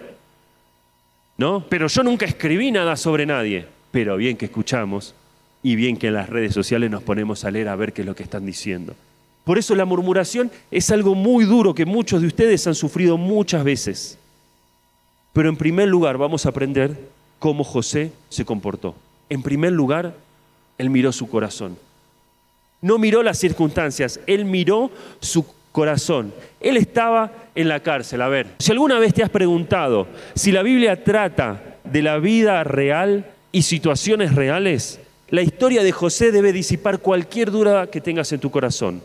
¿No? 1.37 1.65
Pero 1.67 1.87
yo 1.87 2.01
nunca 2.01 2.25
escribí 2.25 2.71
nada 2.71 2.95
sobre 2.95 3.25
nadie. 3.25 3.65
Pero 3.91 4.15
bien 4.15 4.37
que 4.37 4.45
escuchamos 4.45 5.15
y 5.63 5.75
bien 5.75 5.97
que 5.97 6.07
en 6.07 6.13
las 6.13 6.29
redes 6.29 6.53
sociales 6.53 6.89
nos 6.89 7.03
ponemos 7.03 7.43
a 7.43 7.51
leer 7.51 7.67
a 7.67 7.75
ver 7.75 7.91
qué 7.91 8.03
es 8.03 8.07
lo 8.07 8.15
que 8.15 8.23
están 8.23 8.45
diciendo. 8.45 8.95
Por 9.43 9.57
eso 9.57 9.75
la 9.75 9.83
murmuración 9.83 10.49
es 10.71 10.91
algo 10.91 11.13
muy 11.13 11.43
duro 11.43 11.75
que 11.75 11.85
muchos 11.85 12.21
de 12.21 12.27
ustedes 12.27 12.65
han 12.65 12.75
sufrido 12.75 13.17
muchas 13.17 13.65
veces. 13.65 14.17
Pero 15.33 15.49
en 15.49 15.57
primer 15.57 15.89
lugar 15.89 16.17
vamos 16.17 16.45
a 16.45 16.49
aprender 16.49 16.97
cómo 17.37 17.65
José 17.65 18.13
se 18.29 18.45
comportó. 18.45 18.95
En 19.29 19.43
primer 19.43 19.73
lugar, 19.73 20.15
él 20.77 20.89
miró 20.89 21.11
su 21.11 21.27
corazón. 21.27 21.77
No 22.83 22.97
miró 22.97 23.23
las 23.23 23.39
circunstancias, 23.39 24.19
él 24.27 24.43
miró 24.43 24.91
su 25.21 25.45
corazón. 25.71 26.33
Él 26.59 26.75
estaba 26.75 27.31
en 27.55 27.69
la 27.69 27.79
cárcel. 27.79 28.21
A 28.21 28.27
ver, 28.27 28.47
si 28.59 28.73
alguna 28.73 28.99
vez 28.99 29.13
te 29.13 29.23
has 29.23 29.29
preguntado 29.29 30.05
si 30.35 30.51
la 30.51 30.63
Biblia 30.63 31.01
trata 31.01 31.77
de 31.85 32.01
la 32.01 32.17
vida 32.17 32.61
real 32.65 33.25
y 33.53 33.61
situaciones 33.61 34.35
reales, 34.35 34.99
la 35.29 35.41
historia 35.41 35.81
de 35.81 35.93
José 35.93 36.33
debe 36.33 36.51
disipar 36.51 36.99
cualquier 36.99 37.51
duda 37.51 37.87
que 37.87 38.01
tengas 38.01 38.33
en 38.33 38.41
tu 38.41 38.51
corazón. 38.51 39.01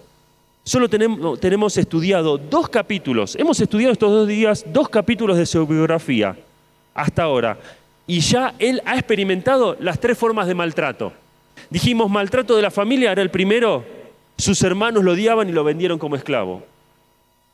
Solo 0.65 0.89
tenemos, 0.91 1.79
estudiado 1.79 2.37
dos 2.37 2.69
capítulos, 2.69 3.37
hemos 3.37 3.61
estudiado 3.61 3.93
estos 3.93 4.11
dos 4.11 4.27
días 4.27 4.65
dos 4.67 4.89
capítulos 4.89 5.39
de 5.39 5.47
su 5.47 5.65
biografía 5.67 6.37
hasta 6.95 7.23
ahora. 7.23 7.57
Y 8.09 8.19
ya 8.19 8.55
él 8.59 8.83
ha 8.85 8.99
experimentado 8.99 9.77
las 9.79 10.01
tres 10.01 10.19
formas 10.19 10.49
de 10.49 10.57
maltrato. 10.57 11.13
Dijimos, 11.71 12.11
maltrato 12.11 12.57
de 12.57 12.63
la 12.63 12.71
familia 12.71 13.13
era 13.13 13.23
el 13.23 13.31
primero, 13.31 13.85
sus 14.37 14.63
hermanos 14.63 15.05
lo 15.05 15.13
odiaban 15.13 15.49
y 15.49 15.53
lo 15.53 15.65
vendieron 15.65 15.99
como 15.99 16.17
esclavo. 16.17 16.63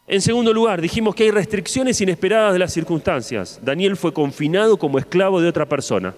En 0.06 0.20
segundo 0.20 0.52
lugar, 0.52 0.82
dijimos 0.82 1.14
que 1.14 1.24
hay 1.24 1.30
restricciones 1.30 2.00
inesperadas 2.00 2.52
de 2.52 2.58
las 2.58 2.72
circunstancias. 2.72 3.58
Daniel 3.62 3.96
fue 3.96 4.12
confinado 4.12 4.76
como 4.76 4.98
esclavo 4.98 5.40
de 5.40 5.48
otra 5.48 5.66
persona. 5.66 6.14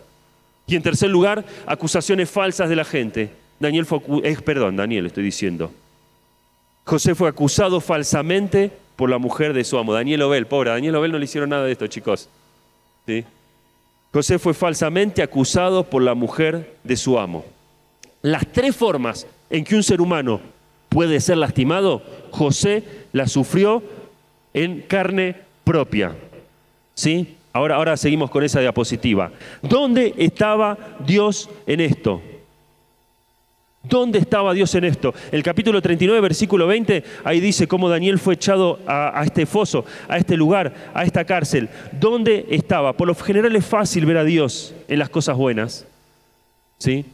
Y 0.66 0.75
en 0.75 0.83
tercer 0.83 1.09
lugar, 1.09 1.45
acusaciones 1.66 2.28
falsas 2.28 2.69
de 2.69 2.76
la 2.76 2.85
gente. 2.85 3.31
Daniel 3.61 3.87
fue, 3.87 4.00
eh, 4.25 4.37
perdón, 4.45 4.76
Daniel 4.76 5.07
estoy 5.07 5.23
diciendo. 5.23 5.71
José 6.85 7.14
fue 7.14 7.28
acusado 7.28 7.81
falsamente 7.81 8.73
por 8.97 9.09
la 9.09 9.19
mujer 9.19 9.52
de 9.52 9.62
su 9.62 9.78
amo, 9.78 9.93
Daniel 9.93 10.23
Obel. 10.23 10.47
Pobre, 10.47 10.71
Daniel 10.71 10.97
Obel 10.97 11.12
no 11.12 11.19
le 11.19 11.25
hicieron 11.25 11.50
nada 11.50 11.64
de 11.64 11.73
esto, 11.73 11.87
chicos. 11.87 12.28
¿Sí? 13.07 13.25
José 14.12 14.38
fue 14.38 14.55
falsamente 14.55 15.23
acusado 15.23 15.85
por 15.85 16.02
la 16.02 16.14
mujer 16.14 16.76
de 16.83 16.97
su 16.97 17.19
amo. 17.19 17.45
Las 18.26 18.45
tres 18.49 18.75
formas 18.75 19.25
en 19.50 19.62
que 19.62 19.76
un 19.76 19.85
ser 19.85 20.00
humano 20.00 20.40
puede 20.88 21.21
ser 21.21 21.37
lastimado, 21.37 22.02
José 22.33 22.83
las 23.12 23.30
sufrió 23.30 23.85
en 24.52 24.80
carne 24.80 25.37
propia. 25.62 26.16
¿Sí? 26.92 27.37
Ahora, 27.52 27.76
ahora 27.76 27.97
seguimos 27.97 28.28
con 28.28 28.42
esa 28.42 28.59
diapositiva. 28.59 29.30
¿Dónde 29.62 30.12
estaba 30.16 30.76
Dios 31.06 31.49
en 31.68 31.80
esto? 31.80 32.21
¿Dónde 33.85 34.18
estaba 34.18 34.54
Dios 34.54 34.75
en 34.75 34.87
esto? 34.87 35.14
El 35.30 35.45
capítulo 35.45 35.80
39, 35.80 36.21
versículo 36.21 36.66
20, 36.66 37.04
ahí 37.23 37.38
dice 37.38 37.68
cómo 37.68 37.88
Daniel 37.88 38.18
fue 38.18 38.35
echado 38.35 38.80
a, 38.88 39.21
a 39.21 39.23
este 39.23 39.47
foso, 39.47 39.85
a 40.09 40.18
este 40.18 40.37
lugar, 40.37 40.75
a 40.95 41.04
esta 41.04 41.25
cárcel. 41.25 41.68
¿Dónde 41.92 42.45
estaba? 42.50 42.92
Por 42.95 43.06
lo 43.06 43.14
general 43.14 43.54
es 43.54 43.64
fácil 43.64 44.04
ver 44.04 44.16
a 44.16 44.25
Dios 44.25 44.75
en 44.88 44.99
las 44.99 45.11
cosas 45.11 45.37
buenas. 45.37 45.87
¿Sí? 46.78 47.04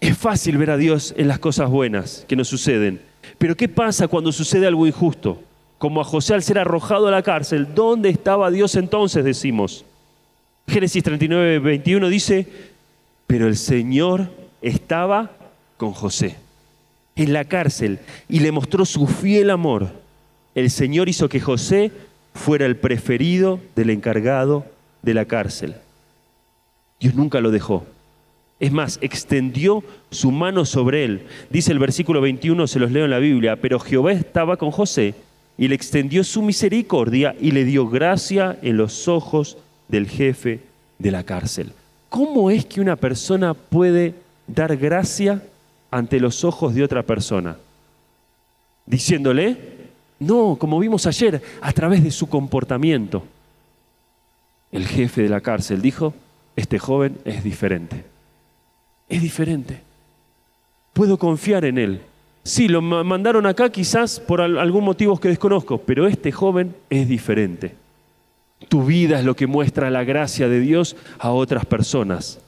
Es 0.00 0.16
fácil 0.16 0.58
ver 0.58 0.70
a 0.70 0.76
Dios 0.76 1.14
en 1.16 1.28
las 1.28 1.38
cosas 1.38 1.70
buenas 1.70 2.24
que 2.28 2.36
nos 2.36 2.48
suceden. 2.48 3.00
Pero 3.38 3.56
¿qué 3.56 3.68
pasa 3.68 4.08
cuando 4.08 4.32
sucede 4.32 4.66
algo 4.66 4.86
injusto? 4.86 5.42
Como 5.78 6.00
a 6.00 6.04
José 6.04 6.34
al 6.34 6.42
ser 6.42 6.58
arrojado 6.58 7.08
a 7.08 7.10
la 7.10 7.22
cárcel, 7.22 7.68
¿dónde 7.74 8.08
estaba 8.08 8.50
Dios 8.50 8.74
entonces? 8.76 9.24
Decimos. 9.24 9.84
Génesis 10.66 11.02
39, 11.02 11.58
21 11.60 12.08
dice, 12.08 12.46
pero 13.26 13.46
el 13.46 13.56
Señor 13.56 14.30
estaba 14.60 15.30
con 15.76 15.92
José 15.92 16.36
en 17.16 17.32
la 17.32 17.44
cárcel 17.44 17.98
y 18.28 18.40
le 18.40 18.52
mostró 18.52 18.84
su 18.84 19.06
fiel 19.06 19.50
amor. 19.50 19.88
El 20.54 20.70
Señor 20.70 21.08
hizo 21.08 21.28
que 21.28 21.40
José 21.40 21.90
fuera 22.34 22.66
el 22.66 22.76
preferido 22.76 23.60
del 23.74 23.90
encargado 23.90 24.66
de 25.02 25.14
la 25.14 25.24
cárcel. 25.24 25.76
Dios 27.00 27.14
nunca 27.14 27.40
lo 27.40 27.50
dejó. 27.50 27.86
Es 28.60 28.72
más, 28.72 28.98
extendió 29.02 29.84
su 30.10 30.30
mano 30.32 30.64
sobre 30.64 31.04
él. 31.04 31.22
Dice 31.50 31.72
el 31.72 31.78
versículo 31.78 32.20
21, 32.20 32.66
se 32.66 32.78
los 32.78 32.90
leo 32.90 33.04
en 33.04 33.10
la 33.10 33.18
Biblia, 33.18 33.56
pero 33.56 33.78
Jehová 33.78 34.12
estaba 34.12 34.56
con 34.56 34.70
José 34.70 35.14
y 35.56 35.68
le 35.68 35.74
extendió 35.74 36.24
su 36.24 36.42
misericordia 36.42 37.36
y 37.40 37.52
le 37.52 37.64
dio 37.64 37.88
gracia 37.88 38.58
en 38.62 38.76
los 38.76 39.06
ojos 39.08 39.58
del 39.88 40.08
jefe 40.08 40.60
de 40.98 41.10
la 41.10 41.24
cárcel. 41.24 41.72
¿Cómo 42.08 42.50
es 42.50 42.64
que 42.64 42.80
una 42.80 42.96
persona 42.96 43.54
puede 43.54 44.14
dar 44.48 44.76
gracia 44.76 45.42
ante 45.90 46.20
los 46.20 46.44
ojos 46.44 46.74
de 46.74 46.82
otra 46.82 47.02
persona, 47.02 47.56
diciéndole, 48.86 49.56
no, 50.18 50.56
como 50.58 50.78
vimos 50.78 51.06
ayer, 51.06 51.42
a 51.60 51.72
través 51.72 52.02
de 52.02 52.10
su 52.10 52.28
comportamiento. 52.28 53.24
El 54.70 54.86
jefe 54.86 55.22
de 55.22 55.28
la 55.28 55.40
cárcel 55.40 55.80
dijo, 55.80 56.14
este 56.56 56.78
joven 56.78 57.18
es 57.24 57.42
diferente. 57.44 58.04
Es 59.08 59.22
diferente. 59.22 59.80
Puedo 60.92 61.18
confiar 61.18 61.64
en 61.64 61.78
él. 61.78 62.00
Sí, 62.42 62.66
lo 62.68 62.80
mandaron 62.80 63.46
acá 63.46 63.70
quizás 63.70 64.20
por 64.20 64.40
algún 64.40 64.84
motivo 64.84 65.18
que 65.18 65.28
desconozco, 65.28 65.78
pero 65.78 66.06
este 66.06 66.32
joven 66.32 66.74
es 66.88 67.08
diferente. 67.08 67.74
Tu 68.68 68.84
vida 68.84 69.18
es 69.18 69.24
lo 69.24 69.36
que 69.36 69.46
muestra 69.46 69.90
la 69.90 70.04
gracia 70.04 70.48
de 70.48 70.60
Dios 70.60 70.96
a 71.18 71.30
otras 71.30 71.66
personas. 71.66 72.40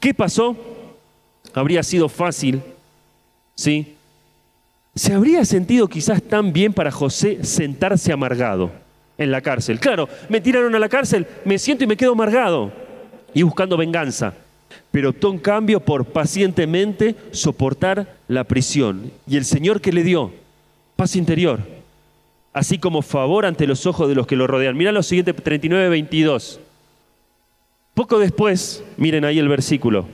¿Qué 0.00 0.14
pasó? 0.14 0.56
Habría 1.54 1.82
sido 1.82 2.08
fácil, 2.08 2.62
¿sí? 3.54 3.96
¿Se 4.94 5.12
habría 5.12 5.44
sentido 5.44 5.88
quizás 5.88 6.22
tan 6.22 6.52
bien 6.52 6.72
para 6.72 6.90
José 6.90 7.42
sentarse 7.44 8.12
amargado 8.12 8.70
en 9.18 9.30
la 9.30 9.40
cárcel? 9.40 9.80
Claro, 9.80 10.08
me 10.28 10.40
tiraron 10.40 10.74
a 10.74 10.78
la 10.78 10.88
cárcel, 10.88 11.26
me 11.44 11.58
siento 11.58 11.84
y 11.84 11.86
me 11.86 11.96
quedo 11.96 12.12
amargado 12.12 12.70
y 13.34 13.42
buscando 13.42 13.76
venganza. 13.76 14.34
Pero 14.90 15.10
optó 15.10 15.36
cambio 15.40 15.80
por 15.80 16.06
pacientemente 16.06 17.14
soportar 17.32 18.16
la 18.28 18.44
prisión. 18.44 19.10
Y 19.26 19.36
el 19.36 19.44
Señor 19.44 19.80
que 19.80 19.92
le 19.92 20.02
dio 20.02 20.32
paz 20.96 21.16
interior, 21.16 21.60
así 22.52 22.78
como 22.78 23.02
favor 23.02 23.44
ante 23.44 23.66
los 23.66 23.86
ojos 23.86 24.08
de 24.08 24.14
los 24.14 24.26
que 24.26 24.36
lo 24.36 24.46
rodean. 24.46 24.76
Mira 24.76 24.92
lo 24.92 25.02
siguiente, 25.02 25.34
39, 25.34 25.88
22. 25.90 26.60
Poco 27.94 28.18
después, 28.18 28.82
miren 28.96 29.24
ahí 29.24 29.38
el 29.38 29.48
versículo, 29.48 30.06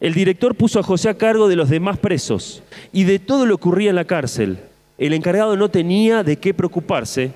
el 0.00 0.14
director 0.14 0.56
puso 0.56 0.80
a 0.80 0.82
José 0.82 1.08
a 1.08 1.14
cargo 1.16 1.46
de 1.46 1.54
los 1.54 1.68
demás 1.68 1.96
presos 1.96 2.62
y 2.92 3.04
de 3.04 3.20
todo 3.20 3.46
lo 3.46 3.56
que 3.56 3.62
ocurría 3.62 3.90
en 3.90 3.96
la 3.96 4.04
cárcel. 4.04 4.58
El 4.98 5.12
encargado 5.12 5.56
no 5.56 5.68
tenía 5.68 6.24
de 6.24 6.38
qué 6.38 6.52
preocuparse 6.52 7.30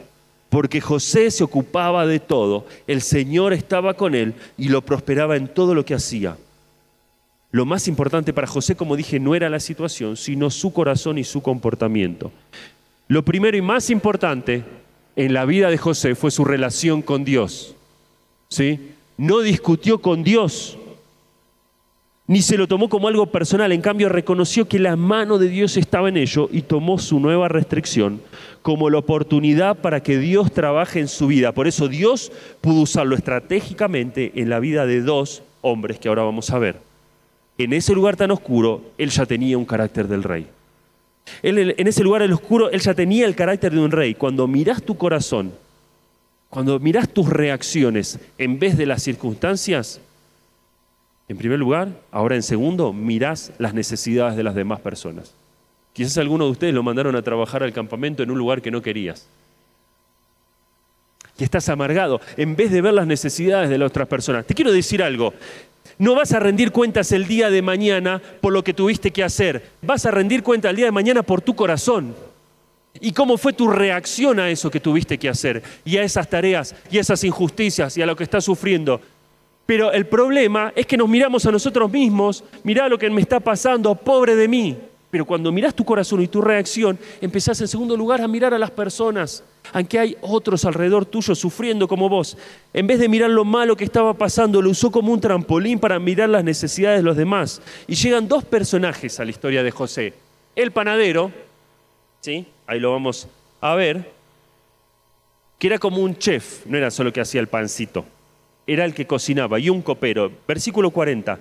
porque 0.48 0.80
José 0.80 1.30
se 1.30 1.44
ocupaba 1.44 2.06
de 2.06 2.18
todo. 2.18 2.66
El 2.88 3.02
Señor 3.02 3.52
estaba 3.52 3.94
con 3.94 4.16
él 4.16 4.34
y 4.58 4.68
lo 4.68 4.82
prosperaba 4.82 5.36
en 5.36 5.46
todo 5.46 5.74
lo 5.74 5.84
que 5.84 5.94
hacía. 5.94 6.36
Lo 7.56 7.64
más 7.64 7.88
importante 7.88 8.34
para 8.34 8.46
José, 8.46 8.76
como 8.76 8.96
dije, 8.96 9.18
no 9.18 9.34
era 9.34 9.48
la 9.48 9.60
situación, 9.60 10.18
sino 10.18 10.50
su 10.50 10.74
corazón 10.74 11.16
y 11.16 11.24
su 11.24 11.40
comportamiento. 11.40 12.30
Lo 13.08 13.24
primero 13.24 13.56
y 13.56 13.62
más 13.62 13.88
importante 13.88 14.62
en 15.16 15.32
la 15.32 15.46
vida 15.46 15.70
de 15.70 15.78
José 15.78 16.14
fue 16.16 16.30
su 16.30 16.44
relación 16.44 17.00
con 17.00 17.24
Dios. 17.24 17.74
¿Sí? 18.50 18.90
No 19.16 19.40
discutió 19.40 20.02
con 20.02 20.22
Dios 20.22 20.76
ni 22.26 22.42
se 22.42 22.58
lo 22.58 22.66
tomó 22.66 22.90
como 22.90 23.08
algo 23.08 23.26
personal, 23.26 23.72
en 23.72 23.80
cambio 23.80 24.10
reconoció 24.10 24.68
que 24.68 24.78
la 24.78 24.96
mano 24.96 25.38
de 25.38 25.48
Dios 25.48 25.78
estaba 25.78 26.10
en 26.10 26.18
ello 26.18 26.50
y 26.52 26.62
tomó 26.62 26.98
su 26.98 27.20
nueva 27.20 27.48
restricción 27.48 28.20
como 28.60 28.90
la 28.90 28.98
oportunidad 28.98 29.78
para 29.78 30.02
que 30.02 30.18
Dios 30.18 30.52
trabaje 30.52 31.00
en 31.00 31.08
su 31.08 31.28
vida. 31.28 31.52
Por 31.52 31.68
eso 31.68 31.88
Dios 31.88 32.32
pudo 32.60 32.82
usarlo 32.82 33.14
estratégicamente 33.14 34.32
en 34.34 34.50
la 34.50 34.58
vida 34.58 34.84
de 34.84 35.00
dos 35.00 35.42
hombres 35.62 35.98
que 36.00 36.08
ahora 36.08 36.24
vamos 36.24 36.50
a 36.50 36.58
ver. 36.58 36.85
En 37.58 37.72
ese 37.72 37.94
lugar 37.94 38.16
tan 38.16 38.30
oscuro, 38.30 38.82
él 38.98 39.10
ya 39.10 39.26
tenía 39.26 39.56
un 39.56 39.64
carácter 39.64 40.08
del 40.08 40.22
rey. 40.22 40.46
en 41.42 41.88
ese 41.88 42.04
lugar 42.04 42.22
oscuro, 42.30 42.70
él 42.70 42.80
ya 42.80 42.94
tenía 42.94 43.26
el 43.26 43.34
carácter 43.34 43.72
de 43.72 43.80
un 43.80 43.90
rey. 43.90 44.14
Cuando 44.14 44.46
mirás 44.46 44.82
tu 44.82 44.96
corazón, 44.96 45.52
cuando 46.50 46.78
mirás 46.78 47.08
tus 47.08 47.28
reacciones 47.28 48.18
en 48.38 48.58
vez 48.58 48.76
de 48.76 48.86
las 48.86 49.02
circunstancias, 49.02 50.00
en 51.28 51.36
primer 51.36 51.58
lugar, 51.58 51.88
ahora 52.12 52.36
en 52.36 52.42
segundo, 52.42 52.92
mirás 52.92 53.52
las 53.58 53.74
necesidades 53.74 54.36
de 54.36 54.42
las 54.44 54.54
demás 54.54 54.80
personas. 54.80 55.34
Quizás 55.92 56.18
alguno 56.18 56.44
de 56.44 56.50
ustedes 56.50 56.74
lo 56.74 56.82
mandaron 56.82 57.16
a 57.16 57.22
trabajar 57.22 57.62
al 57.62 57.72
campamento 57.72 58.22
en 58.22 58.30
un 58.30 58.38
lugar 58.38 58.62
que 58.62 58.70
no 58.70 58.82
querías. 58.82 59.26
Y 61.38 61.44
estás 61.44 61.68
amargado 61.68 62.20
en 62.36 62.54
vez 62.56 62.70
de 62.70 62.80
ver 62.80 62.94
las 62.94 63.06
necesidades 63.06 63.68
de 63.68 63.78
las 63.78 63.88
otras 63.88 64.08
personas. 64.08 64.46
Te 64.46 64.54
quiero 64.54 64.72
decir 64.72 65.02
algo. 65.02 65.34
No 65.98 66.14
vas 66.14 66.32
a 66.32 66.40
rendir 66.40 66.72
cuentas 66.72 67.10
el 67.12 67.26
día 67.26 67.48
de 67.48 67.62
mañana 67.62 68.20
por 68.40 68.52
lo 68.52 68.62
que 68.62 68.74
tuviste 68.74 69.10
que 69.10 69.24
hacer. 69.24 69.70
Vas 69.82 70.04
a 70.04 70.10
rendir 70.10 70.42
cuenta 70.42 70.70
el 70.70 70.76
día 70.76 70.84
de 70.86 70.92
mañana 70.92 71.22
por 71.22 71.40
tu 71.40 71.54
corazón. 71.56 72.14
¿Y 73.00 73.12
cómo 73.12 73.38
fue 73.38 73.52
tu 73.52 73.68
reacción 73.68 74.40
a 74.40 74.50
eso 74.50 74.70
que 74.70 74.80
tuviste 74.80 75.18
que 75.18 75.28
hacer? 75.28 75.62
Y 75.84 75.96
a 75.96 76.02
esas 76.02 76.28
tareas, 76.28 76.74
y 76.90 76.98
a 76.98 77.00
esas 77.00 77.24
injusticias, 77.24 77.96
y 77.96 78.02
a 78.02 78.06
lo 78.06 78.16
que 78.16 78.24
estás 78.24 78.44
sufriendo. 78.44 79.00
Pero 79.66 79.92
el 79.92 80.06
problema 80.06 80.72
es 80.76 80.86
que 80.86 80.96
nos 80.96 81.08
miramos 81.08 81.44
a 81.44 81.50
nosotros 81.50 81.90
mismos, 81.90 82.44
mirá 82.62 82.88
lo 82.88 82.98
que 82.98 83.10
me 83.10 83.20
está 83.20 83.40
pasando, 83.40 83.94
pobre 83.94 84.36
de 84.36 84.48
mí. 84.48 84.76
Pero 85.10 85.24
cuando 85.24 85.52
mirás 85.52 85.74
tu 85.74 85.84
corazón 85.84 86.20
y 86.20 86.28
tu 86.28 86.40
reacción, 86.40 86.98
empezás 87.20 87.60
en 87.60 87.68
segundo 87.68 87.96
lugar 87.96 88.20
a 88.20 88.28
mirar 88.28 88.52
a 88.52 88.58
las 88.58 88.70
personas, 88.70 89.44
aunque 89.72 89.98
hay 89.98 90.16
otros 90.20 90.64
alrededor 90.64 91.06
tuyo 91.06 91.34
sufriendo 91.34 91.86
como 91.86 92.08
vos. 92.08 92.36
En 92.72 92.86
vez 92.86 92.98
de 92.98 93.08
mirar 93.08 93.30
lo 93.30 93.44
malo 93.44 93.76
que 93.76 93.84
estaba 93.84 94.14
pasando, 94.14 94.60
lo 94.60 94.70
usó 94.70 94.90
como 94.90 95.12
un 95.12 95.20
trampolín 95.20 95.78
para 95.78 95.98
mirar 95.98 96.28
las 96.28 96.44
necesidades 96.44 96.98
de 96.98 97.04
los 97.04 97.16
demás. 97.16 97.62
Y 97.86 97.94
llegan 97.94 98.28
dos 98.28 98.44
personajes 98.44 99.20
a 99.20 99.24
la 99.24 99.30
historia 99.30 99.62
de 99.62 99.70
José. 99.70 100.14
El 100.54 100.72
panadero, 100.72 101.30
¿sí? 102.20 102.46
ahí 102.66 102.80
lo 102.80 102.92
vamos 102.92 103.28
a 103.60 103.74
ver, 103.74 104.12
que 105.58 105.68
era 105.68 105.78
como 105.78 105.98
un 105.98 106.18
chef, 106.18 106.66
no 106.66 106.76
era 106.76 106.90
solo 106.90 107.12
que 107.12 107.20
hacía 107.20 107.40
el 107.40 107.46
pancito 107.46 108.04
era 108.66 108.84
el 108.84 108.94
que 108.94 109.06
cocinaba 109.06 109.58
y 109.58 109.70
un 109.70 109.82
copero. 109.82 110.30
Versículo 110.46 110.90
40. 110.90 111.38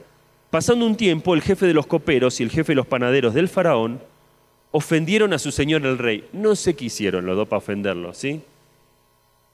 Pasando 0.56 0.86
un 0.86 0.96
tiempo, 0.96 1.34
el 1.34 1.42
jefe 1.42 1.66
de 1.66 1.74
los 1.74 1.86
coperos 1.86 2.40
y 2.40 2.44
el 2.44 2.50
jefe 2.50 2.72
de 2.72 2.78
los 2.78 2.88
panaderos 2.88 3.34
del 3.34 3.50
faraón 3.50 4.00
ofendieron 4.72 5.34
a 5.34 5.38
su 5.38 5.52
señor 5.52 5.86
el 5.86 5.98
rey. 5.98 6.30
No 6.32 6.56
sé 6.56 6.78
qué 6.78 6.86
hicieron 6.86 7.26
los 7.26 7.36
dos 7.36 7.50
para 7.50 7.58
ofenderlo, 7.58 8.14
¿sí? 8.14 8.40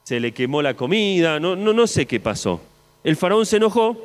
Se 0.04 0.20
le 0.20 0.32
quemó 0.32 0.62
la 0.62 0.76
comida, 0.76 1.40
no, 1.40 1.56
no, 1.56 1.74
no 1.74 1.88
sé 1.88 2.06
qué 2.06 2.20
pasó. 2.20 2.62
El 3.04 3.16
faraón 3.16 3.48
se 3.48 3.58
enojó 3.58 3.98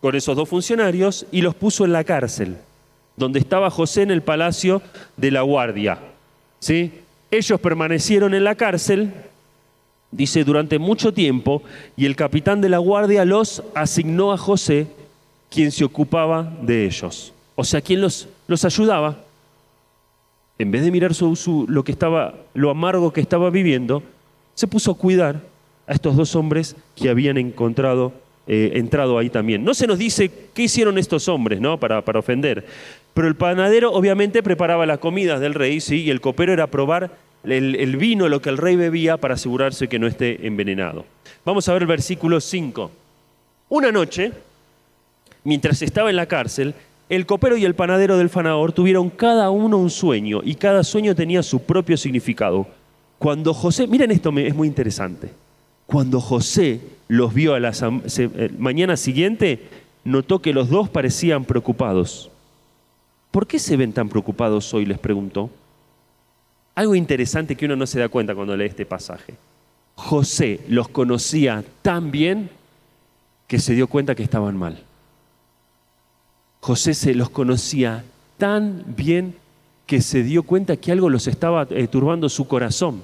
con 0.00 0.14
esos 0.14 0.34
dos 0.34 0.48
funcionarios 0.48 1.26
y 1.30 1.42
los 1.42 1.54
puso 1.54 1.84
en 1.84 1.92
la 1.92 2.04
cárcel, 2.04 2.56
donde 3.18 3.38
estaba 3.38 3.68
José 3.68 4.00
en 4.00 4.10
el 4.10 4.22
palacio 4.22 4.80
de 5.18 5.30
la 5.30 5.42
guardia. 5.42 5.98
¿sí? 6.58 6.90
Ellos 7.30 7.60
permanecieron 7.60 8.32
en 8.32 8.44
la 8.44 8.54
cárcel 8.54 9.12
dice, 10.10 10.44
durante 10.44 10.78
mucho 10.78 11.12
tiempo, 11.12 11.62
y 11.96 12.06
el 12.06 12.16
capitán 12.16 12.60
de 12.60 12.68
la 12.68 12.78
guardia 12.78 13.24
los 13.24 13.62
asignó 13.74 14.32
a 14.32 14.38
José, 14.38 14.86
quien 15.54 15.70
se 15.70 15.84
ocupaba 15.84 16.52
de 16.62 16.84
ellos. 16.84 17.32
O 17.54 17.62
sea, 17.62 17.80
quien 17.80 18.00
los, 18.00 18.28
los 18.48 18.64
ayudaba. 18.64 19.18
En 20.58 20.70
vez 20.70 20.82
de 20.82 20.90
mirar 20.90 21.14
su, 21.14 21.66
lo, 21.68 21.84
que 21.84 21.92
estaba, 21.92 22.34
lo 22.54 22.70
amargo 22.70 23.12
que 23.12 23.20
estaba 23.20 23.50
viviendo, 23.50 24.02
se 24.54 24.66
puso 24.66 24.90
a 24.90 24.98
cuidar 24.98 25.40
a 25.86 25.92
estos 25.92 26.16
dos 26.16 26.34
hombres 26.34 26.74
que 26.96 27.08
habían 27.08 27.38
encontrado, 27.38 28.12
eh, 28.48 28.72
entrado 28.74 29.16
ahí 29.16 29.30
también. 29.30 29.64
No 29.64 29.74
se 29.74 29.86
nos 29.86 29.98
dice 29.98 30.30
qué 30.52 30.62
hicieron 30.62 30.98
estos 30.98 31.28
hombres, 31.28 31.60
¿no? 31.60 31.78
Para, 31.78 32.02
para 32.04 32.18
ofender. 32.18 32.66
Pero 33.14 33.28
el 33.28 33.36
panadero 33.36 33.92
obviamente 33.92 34.42
preparaba 34.42 34.86
las 34.86 34.98
comidas 34.98 35.40
del 35.40 35.54
rey, 35.54 35.80
¿sí? 35.80 36.02
Y 36.02 36.10
el 36.10 36.20
copero 36.20 36.52
era 36.52 36.66
probar 36.66 37.12
el, 37.44 37.96
vino, 37.96 38.28
lo 38.28 38.40
que 38.40 38.50
el 38.50 38.58
rey 38.58 38.76
bebía 38.76 39.18
para 39.18 39.34
asegurarse 39.34 39.88
que 39.88 39.98
no 39.98 40.06
esté 40.06 40.46
envenenado. 40.46 41.04
Vamos 41.44 41.68
a 41.68 41.72
ver 41.74 41.82
el 41.82 41.88
versículo 41.88 42.40
5. 42.40 42.90
Una 43.68 43.92
noche, 43.92 44.32
mientras 45.44 45.82
estaba 45.82 46.10
en 46.10 46.16
la 46.16 46.26
cárcel, 46.26 46.74
el 47.08 47.26
copero 47.26 47.56
y 47.56 47.64
el 47.64 47.74
panadero 47.74 48.16
del 48.16 48.30
Fanaor 48.30 48.72
tuvieron 48.72 49.10
cada 49.10 49.50
uno 49.50 49.78
un 49.78 49.90
sueño 49.90 50.40
y 50.42 50.54
cada 50.54 50.82
sueño 50.82 51.14
tenía 51.14 51.42
su 51.42 51.62
propio 51.62 51.96
significado. 51.96 52.66
Cuando 53.18 53.54
José, 53.54 53.86
miren 53.86 54.10
esto, 54.10 54.30
es 54.38 54.54
muy 54.54 54.66
interesante. 54.66 55.30
Cuando 55.86 56.20
José 56.20 56.80
los 57.08 57.34
vio 57.34 57.54
a 57.54 57.60
la 57.60 57.72
eh, 57.72 58.50
mañana 58.58 58.96
siguiente, 58.96 59.62
notó 60.04 60.40
que 60.40 60.54
los 60.54 60.70
dos 60.70 60.88
parecían 60.88 61.44
preocupados. 61.44 62.30
¿Por 63.30 63.46
qué 63.46 63.58
se 63.58 63.76
ven 63.76 63.92
tan 63.92 64.08
preocupados 64.08 64.72
hoy? 64.72 64.86
les 64.86 64.98
preguntó. 64.98 65.50
Algo 66.74 66.94
interesante 66.94 67.56
que 67.56 67.66
uno 67.66 67.76
no 67.76 67.86
se 67.86 68.00
da 68.00 68.08
cuenta 68.08 68.34
cuando 68.34 68.56
lee 68.56 68.64
este 68.64 68.86
pasaje. 68.86 69.34
José 69.94 70.60
los 70.68 70.88
conocía 70.88 71.62
tan 71.82 72.10
bien 72.10 72.50
que 73.46 73.58
se 73.58 73.74
dio 73.74 73.86
cuenta 73.86 74.14
que 74.14 74.22
estaban 74.22 74.56
mal. 74.56 74.82
José 76.64 76.94
se 76.94 77.14
los 77.14 77.28
conocía 77.28 78.06
tan 78.38 78.84
bien 78.86 79.36
que 79.84 80.00
se 80.00 80.22
dio 80.22 80.44
cuenta 80.44 80.78
que 80.78 80.92
algo 80.92 81.10
los 81.10 81.26
estaba 81.26 81.66
eh, 81.68 81.86
turbando 81.88 82.30
su 82.30 82.48
corazón. 82.48 83.02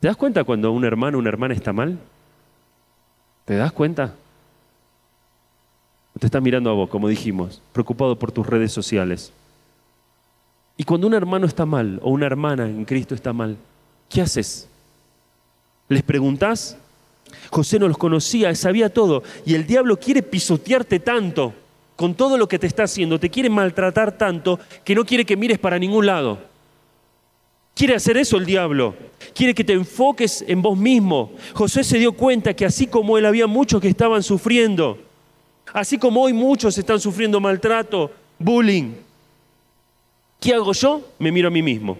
¿Te 0.00 0.08
das 0.08 0.16
cuenta 0.16 0.42
cuando 0.42 0.72
un 0.72 0.84
hermano 0.84 1.16
o 1.16 1.20
una 1.20 1.28
hermana 1.28 1.54
está 1.54 1.72
mal? 1.72 1.96
¿Te 3.44 3.54
das 3.54 3.70
cuenta? 3.70 4.16
te 6.18 6.26
está 6.26 6.40
mirando 6.40 6.70
a 6.70 6.72
vos, 6.72 6.90
como 6.90 7.06
dijimos, 7.06 7.62
preocupado 7.72 8.18
por 8.18 8.32
tus 8.32 8.44
redes 8.44 8.72
sociales. 8.72 9.32
Y 10.76 10.82
cuando 10.82 11.06
un 11.06 11.14
hermano 11.14 11.46
está 11.46 11.66
mal 11.66 12.00
o 12.02 12.10
una 12.10 12.26
hermana 12.26 12.66
en 12.66 12.84
Cristo 12.84 13.14
está 13.14 13.32
mal, 13.32 13.56
¿qué 14.08 14.22
haces? 14.22 14.68
¿Les 15.88 16.02
preguntás? 16.02 16.78
José 17.50 17.78
no 17.78 17.86
los 17.86 17.96
conocía, 17.96 18.52
sabía 18.56 18.92
todo. 18.92 19.22
Y 19.44 19.54
el 19.54 19.68
diablo 19.68 20.00
quiere 20.00 20.24
pisotearte 20.24 20.98
tanto 20.98 21.54
con 21.96 22.14
todo 22.14 22.36
lo 22.36 22.46
que 22.46 22.58
te 22.58 22.66
está 22.66 22.84
haciendo, 22.84 23.18
te 23.18 23.30
quiere 23.30 23.48
maltratar 23.48 24.16
tanto 24.16 24.60
que 24.84 24.94
no 24.94 25.04
quiere 25.04 25.24
que 25.24 25.36
mires 25.36 25.58
para 25.58 25.78
ningún 25.78 26.06
lado. 26.06 26.38
Quiere 27.74 27.94
hacer 27.94 28.16
eso 28.16 28.36
el 28.36 28.46
diablo. 28.46 28.94
Quiere 29.34 29.54
que 29.54 29.64
te 29.64 29.72
enfoques 29.72 30.44
en 30.46 30.62
vos 30.62 30.78
mismo. 30.78 31.32
José 31.52 31.84
se 31.84 31.98
dio 31.98 32.12
cuenta 32.12 32.54
que 32.54 32.64
así 32.64 32.86
como 32.86 33.18
él 33.18 33.26
había 33.26 33.46
muchos 33.46 33.80
que 33.80 33.88
estaban 33.88 34.22
sufriendo, 34.22 34.98
así 35.72 35.98
como 35.98 36.22
hoy 36.22 36.32
muchos 36.32 36.78
están 36.78 37.00
sufriendo 37.00 37.40
maltrato, 37.40 38.10
bullying. 38.38 38.92
¿Qué 40.40 40.54
hago 40.54 40.72
yo? 40.72 41.02
Me 41.18 41.32
miro 41.32 41.48
a 41.48 41.50
mí 41.50 41.62
mismo. 41.62 41.98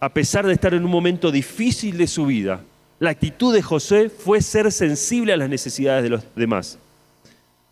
A 0.00 0.08
pesar 0.10 0.46
de 0.46 0.52
estar 0.52 0.72
en 0.72 0.84
un 0.84 0.90
momento 0.90 1.30
difícil 1.30 1.98
de 1.98 2.06
su 2.06 2.26
vida, 2.26 2.62
la 2.98 3.10
actitud 3.10 3.52
de 3.52 3.62
José 3.62 4.08
fue 4.08 4.40
ser 4.40 4.70
sensible 4.72 5.32
a 5.32 5.36
las 5.36 5.48
necesidades 5.48 6.02
de 6.02 6.10
los 6.10 6.24
demás. 6.34 6.78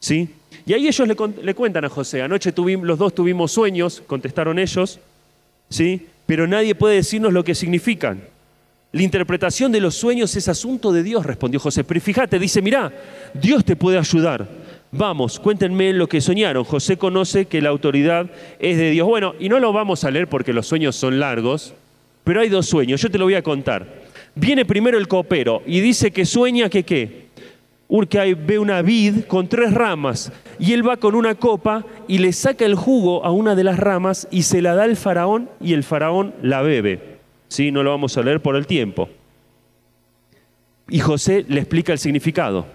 ¿Sí? 0.05 0.29
Y 0.67 0.75
ahí 0.75 0.87
ellos 0.87 1.09
le, 1.09 1.55
cuentan 1.55 1.87
a 1.87 1.88
José, 1.88 2.21
anoche 2.21 2.53
los 2.83 2.99
dos 2.99 3.14
tuvimos 3.14 3.53
sueños, 3.53 4.03
contestaron 4.07 4.59
ellos, 4.59 5.01
¿sí? 5.71 6.09
pero 6.27 6.47
nadie 6.47 6.75
puede 6.75 6.97
decirnos 6.97 7.33
lo 7.33 7.43
que 7.43 7.55
significan. 7.55 8.23
La 8.93 9.03
interpretación 9.03 9.73
de 9.73 9.81
los 9.81 9.95
sueños 9.95 10.37
es 10.37 10.47
asunto 10.47 10.93
de 10.93 11.03
Dios, 11.03 11.25
respondió 11.25 11.59
José. 11.59 11.85
Pero 11.85 12.03
fíjate, 12.03 12.38
dice, 12.38 12.61
mirá, 12.61 12.93
Dios 13.33 13.64
te 13.64 13.77
puede 13.77 13.97
ayudar. 13.97 14.47
Vamos, 14.93 15.40
cuéntenme 15.40 15.95
lo 15.95 16.07
que 16.07 16.21
soñaron. 16.21 16.64
José 16.64 16.99
conoce 16.99 17.47
que 17.47 17.62
la 17.62 17.71
autoridad 17.71 18.31
es 18.59 18.77
de 18.77 18.90
Dios. 18.90 19.09
Bueno, 19.09 19.35
y 19.40 19.49
no 19.49 19.59
lo 19.59 19.73
vamos 19.73 20.05
a 20.05 20.11
leer 20.11 20.29
porque 20.29 20.53
los 20.53 20.67
sueños 20.67 20.97
son 20.97 21.19
largos, 21.19 21.73
pero 22.25 22.43
hay 22.43 22.51
dos 22.51 22.67
sueños, 22.67 23.01
yo 23.01 23.11
te 23.11 23.17
lo 23.17 23.25
voy 23.25 23.37
a 23.37 23.43
contar. 23.43 24.03
Viene 24.35 24.67
primero 24.67 24.99
el 24.99 25.09
copero 25.09 25.62
y 25.67 25.81
dice 25.81 26.11
que 26.11 26.27
sueña 26.27 26.69
que 26.69 26.83
qué, 26.83 27.24
que 28.09 28.35
ve 28.35 28.59
una 28.59 28.83
vid 28.83 29.25
con 29.27 29.49
tres 29.49 29.73
ramas 29.73 30.33
y 30.59 30.73
él 30.73 30.87
va 30.87 30.97
con 30.97 31.14
una 31.14 31.35
copa 31.35 31.85
y 32.09 32.18
le 32.18 32.33
saca 32.33 32.64
el 32.64 32.75
jugo 32.75 33.25
a 33.25 33.31
una 33.31 33.55
de 33.55 33.64
las 33.64 33.79
ramas 33.79 34.27
y 34.31 34.42
se 34.42 34.62
la 34.62 34.75
da 34.75 34.85
al 34.85 34.97
faraón 34.97 35.49
y 35.61 35.73
el 35.75 35.85
faraón 35.85 36.35
la 36.42 36.62
bebe. 36.62 37.18
¿Sí? 37.49 37.70
No 37.70 37.83
lo 37.83 37.90
vamos 37.90 38.16
a 38.16 38.23
leer 38.23 38.40
por 38.40 38.57
el 38.57 38.66
tiempo. 38.66 39.09
Y 40.88 40.99
José 40.99 41.44
le 41.49 41.61
explica 41.61 41.92
el 41.92 41.99
significado. 41.99 42.66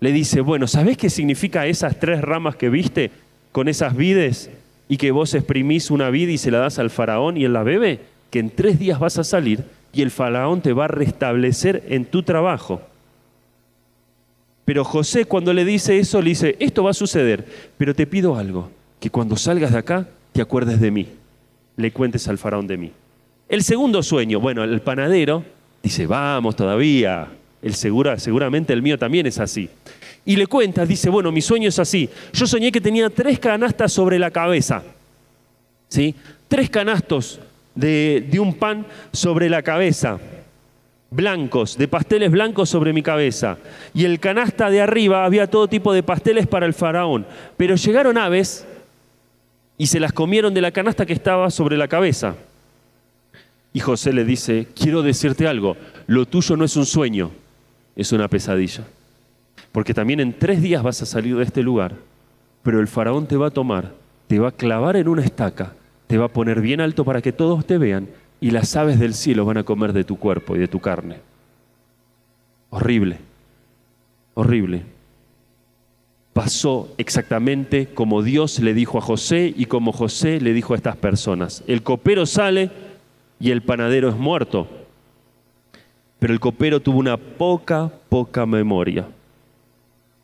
Le 0.00 0.12
dice, 0.12 0.40
bueno, 0.40 0.66
¿sabés 0.66 0.96
qué 0.96 1.10
significa 1.10 1.66
esas 1.66 1.98
tres 1.98 2.20
ramas 2.20 2.54
que 2.54 2.68
viste 2.68 3.10
con 3.52 3.68
esas 3.68 3.96
vides 3.96 4.50
y 4.88 4.96
que 4.96 5.10
vos 5.10 5.34
exprimís 5.34 5.90
una 5.90 6.10
vid 6.10 6.28
y 6.28 6.38
se 6.38 6.50
la 6.50 6.58
das 6.58 6.78
al 6.78 6.90
faraón 6.90 7.36
y 7.36 7.44
él 7.44 7.52
la 7.52 7.62
bebe? 7.62 8.00
Que 8.30 8.38
en 8.38 8.50
tres 8.50 8.78
días 8.78 9.00
vas 9.00 9.18
a 9.18 9.24
salir 9.24 9.64
y 9.92 10.02
el 10.02 10.10
faraón 10.10 10.60
te 10.60 10.72
va 10.72 10.84
a 10.84 10.88
restablecer 10.88 11.82
en 11.88 12.04
tu 12.04 12.22
trabajo. 12.22 12.82
Pero 14.68 14.84
José 14.84 15.24
cuando 15.24 15.54
le 15.54 15.64
dice 15.64 15.98
eso, 15.98 16.20
le 16.20 16.28
dice, 16.28 16.54
esto 16.60 16.84
va 16.84 16.90
a 16.90 16.92
suceder, 16.92 17.42
pero 17.78 17.94
te 17.94 18.06
pido 18.06 18.36
algo, 18.36 18.70
que 19.00 19.08
cuando 19.08 19.34
salgas 19.34 19.72
de 19.72 19.78
acá 19.78 20.06
te 20.34 20.42
acuerdes 20.42 20.78
de 20.78 20.90
mí, 20.90 21.08
le 21.78 21.90
cuentes 21.90 22.28
al 22.28 22.36
faraón 22.36 22.66
de 22.66 22.76
mí. 22.76 22.92
El 23.48 23.62
segundo 23.62 24.02
sueño, 24.02 24.40
bueno, 24.40 24.64
el 24.64 24.82
panadero 24.82 25.42
dice, 25.82 26.06
vamos 26.06 26.54
todavía, 26.54 27.28
el 27.62 27.72
segura, 27.72 28.18
seguramente 28.18 28.74
el 28.74 28.82
mío 28.82 28.98
también 28.98 29.26
es 29.26 29.38
así. 29.38 29.70
Y 30.26 30.36
le 30.36 30.46
cuenta, 30.46 30.84
dice, 30.84 31.08
bueno, 31.08 31.32
mi 31.32 31.40
sueño 31.40 31.70
es 31.70 31.78
así. 31.78 32.10
Yo 32.34 32.46
soñé 32.46 32.70
que 32.70 32.82
tenía 32.82 33.08
tres 33.08 33.38
canastas 33.38 33.90
sobre 33.90 34.18
la 34.18 34.30
cabeza, 34.30 34.82
¿sí? 35.88 36.14
Tres 36.46 36.68
canastos 36.68 37.40
de, 37.74 38.22
de 38.30 38.38
un 38.38 38.52
pan 38.52 38.84
sobre 39.12 39.48
la 39.48 39.62
cabeza 39.62 40.20
blancos, 41.10 41.78
de 41.78 41.88
pasteles 41.88 42.30
blancos 42.30 42.68
sobre 42.68 42.92
mi 42.92 43.02
cabeza. 43.02 43.58
Y 43.94 44.04
el 44.04 44.20
canasta 44.20 44.70
de 44.70 44.80
arriba 44.80 45.24
había 45.24 45.48
todo 45.48 45.68
tipo 45.68 45.92
de 45.92 46.02
pasteles 46.02 46.46
para 46.46 46.66
el 46.66 46.74
faraón. 46.74 47.26
Pero 47.56 47.76
llegaron 47.76 48.18
aves 48.18 48.66
y 49.76 49.86
se 49.86 50.00
las 50.00 50.12
comieron 50.12 50.54
de 50.54 50.60
la 50.60 50.72
canasta 50.72 51.06
que 51.06 51.12
estaba 51.12 51.50
sobre 51.50 51.76
la 51.76 51.88
cabeza. 51.88 52.34
Y 53.72 53.80
José 53.80 54.12
le 54.12 54.24
dice, 54.24 54.66
quiero 54.74 55.02
decirte 55.02 55.46
algo, 55.46 55.76
lo 56.06 56.26
tuyo 56.26 56.56
no 56.56 56.64
es 56.64 56.76
un 56.76 56.86
sueño, 56.86 57.30
es 57.94 58.12
una 58.12 58.28
pesadilla. 58.28 58.84
Porque 59.72 59.94
también 59.94 60.20
en 60.20 60.36
tres 60.36 60.62
días 60.62 60.82
vas 60.82 61.02
a 61.02 61.06
salir 61.06 61.36
de 61.36 61.44
este 61.44 61.62
lugar, 61.62 61.94
pero 62.62 62.80
el 62.80 62.88
faraón 62.88 63.26
te 63.26 63.36
va 63.36 63.48
a 63.48 63.50
tomar, 63.50 63.92
te 64.26 64.38
va 64.38 64.48
a 64.48 64.52
clavar 64.52 64.96
en 64.96 65.06
una 65.06 65.22
estaca, 65.22 65.74
te 66.06 66.18
va 66.18 66.26
a 66.26 66.32
poner 66.32 66.60
bien 66.60 66.80
alto 66.80 67.04
para 67.04 67.20
que 67.20 67.32
todos 67.32 67.66
te 67.66 67.78
vean 67.78 68.08
y 68.40 68.50
las 68.50 68.76
aves 68.76 68.98
del 68.98 69.14
cielo 69.14 69.44
van 69.44 69.58
a 69.58 69.64
comer 69.64 69.92
de 69.92 70.04
tu 70.04 70.18
cuerpo 70.18 70.56
y 70.56 70.58
de 70.58 70.68
tu 70.68 70.80
carne. 70.80 71.16
Horrible, 72.70 73.18
horrible. 74.34 74.82
Pasó 76.32 76.94
exactamente 76.98 77.88
como 77.88 78.22
Dios 78.22 78.60
le 78.60 78.74
dijo 78.74 78.98
a 78.98 79.00
José 79.00 79.52
y 79.56 79.66
como 79.66 79.92
José 79.92 80.40
le 80.40 80.52
dijo 80.52 80.72
a 80.72 80.76
estas 80.76 80.96
personas. 80.96 81.64
El 81.66 81.82
copero 81.82 82.26
sale 82.26 82.70
y 83.40 83.50
el 83.50 83.62
panadero 83.62 84.08
es 84.08 84.16
muerto. 84.16 84.68
Pero 86.18 86.32
el 86.32 86.40
copero 86.40 86.80
tuvo 86.80 86.98
una 86.98 87.16
poca, 87.16 87.90
poca 88.08 88.46
memoria. 88.46 89.08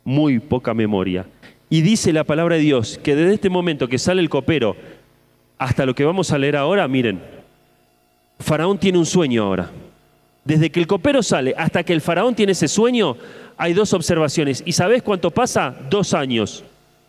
Muy 0.03 0.39
poca 0.39 0.73
memoria. 0.73 1.25
Y 1.69 1.81
dice 1.81 2.13
la 2.13 2.23
palabra 2.23 2.55
de 2.55 2.61
Dios 2.61 2.97
que 2.97 3.15
desde 3.15 3.33
este 3.33 3.49
momento 3.49 3.89
que 3.89 3.97
sale 3.97 4.21
el 4.21 4.29
copero 4.29 4.75
hasta 5.57 5.85
lo 5.85 5.95
que 5.95 6.05
vamos 6.05 6.31
a 6.31 6.37
leer 6.37 6.55
ahora, 6.55 6.87
miren, 6.87 7.21
Faraón 8.39 8.77
tiene 8.77 8.97
un 8.97 9.05
sueño 9.05 9.43
ahora. 9.43 9.71
Desde 10.45 10.69
que 10.69 10.79
el 10.79 10.85
copero 10.85 11.23
sale 11.23 11.55
hasta 11.57 11.83
que 11.83 11.91
el 11.91 12.01
faraón 12.01 12.35
tiene 12.35 12.51
ese 12.51 12.67
sueño, 12.67 13.17
hay 13.57 13.73
dos 13.73 13.93
observaciones. 13.93 14.61
¿Y 14.63 14.73
sabes 14.73 15.01
cuánto 15.01 15.31
pasa? 15.31 15.75
Dos 15.89 16.13
años. 16.13 16.63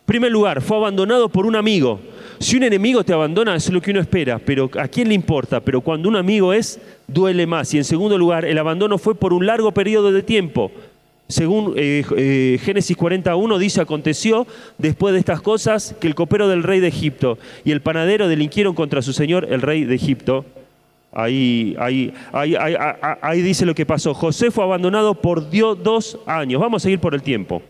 primer 0.07 0.31
lugar, 0.31 0.61
fue 0.61 0.77
abandonado 0.77 1.29
por 1.29 1.45
un 1.45 1.55
amigo. 1.55 1.99
Si 2.39 2.57
un 2.57 2.63
enemigo 2.63 3.03
te 3.03 3.13
abandona, 3.13 3.55
es 3.55 3.69
lo 3.69 3.81
que 3.81 3.91
uno 3.91 3.99
espera, 3.99 4.39
pero 4.39 4.69
¿a 4.79 4.87
quién 4.87 5.09
le 5.09 5.13
importa? 5.13 5.59
Pero 5.59 5.81
cuando 5.81 6.09
un 6.09 6.15
amigo 6.15 6.51
es, 6.51 6.79
duele 7.07 7.45
más. 7.45 7.73
Y 7.73 7.77
en 7.77 7.83
segundo 7.83 8.17
lugar, 8.17 8.43
el 8.43 8.57
abandono 8.57 8.97
fue 8.97 9.13
por 9.13 9.33
un 9.33 9.45
largo 9.45 9.71
periodo 9.71 10.11
de 10.11 10.23
tiempo. 10.23 10.71
Según 11.27 11.73
eh, 11.75 12.03
eh, 12.15 12.59
Génesis 12.63 12.95
41 12.95 13.59
dice, 13.59 13.81
aconteció 13.81 14.47
después 14.77 15.13
de 15.13 15.19
estas 15.19 15.41
cosas 15.41 15.95
que 15.99 16.07
el 16.07 16.15
copero 16.15 16.47
del 16.47 16.63
rey 16.63 16.79
de 16.79 16.87
Egipto 16.87 17.37
y 17.65 17.71
el 17.71 17.81
panadero 17.81 18.27
delinquieron 18.29 18.73
contra 18.73 19.01
su 19.01 19.13
señor, 19.13 19.47
el 19.51 19.61
rey 19.61 19.83
de 19.83 19.95
Egipto, 19.95 20.45
Ahí, 21.19 21.75
ahí, 21.79 22.13
ahí, 22.31 23.41
dice 23.41 23.65
lo 23.65 23.73
que 23.73 23.87
pasó. 23.87 24.13
José 24.13 24.51
fue 24.51 24.63
abandonado 24.63 25.15
por 25.15 25.49
Dios 25.49 25.81
dos 25.81 26.19
años. 26.27 26.61
Vamos 26.61 26.83
a 26.83 26.83
seguir 26.83 26.99
por 26.99 27.15
el 27.15 27.23
tiempo. 27.23 27.63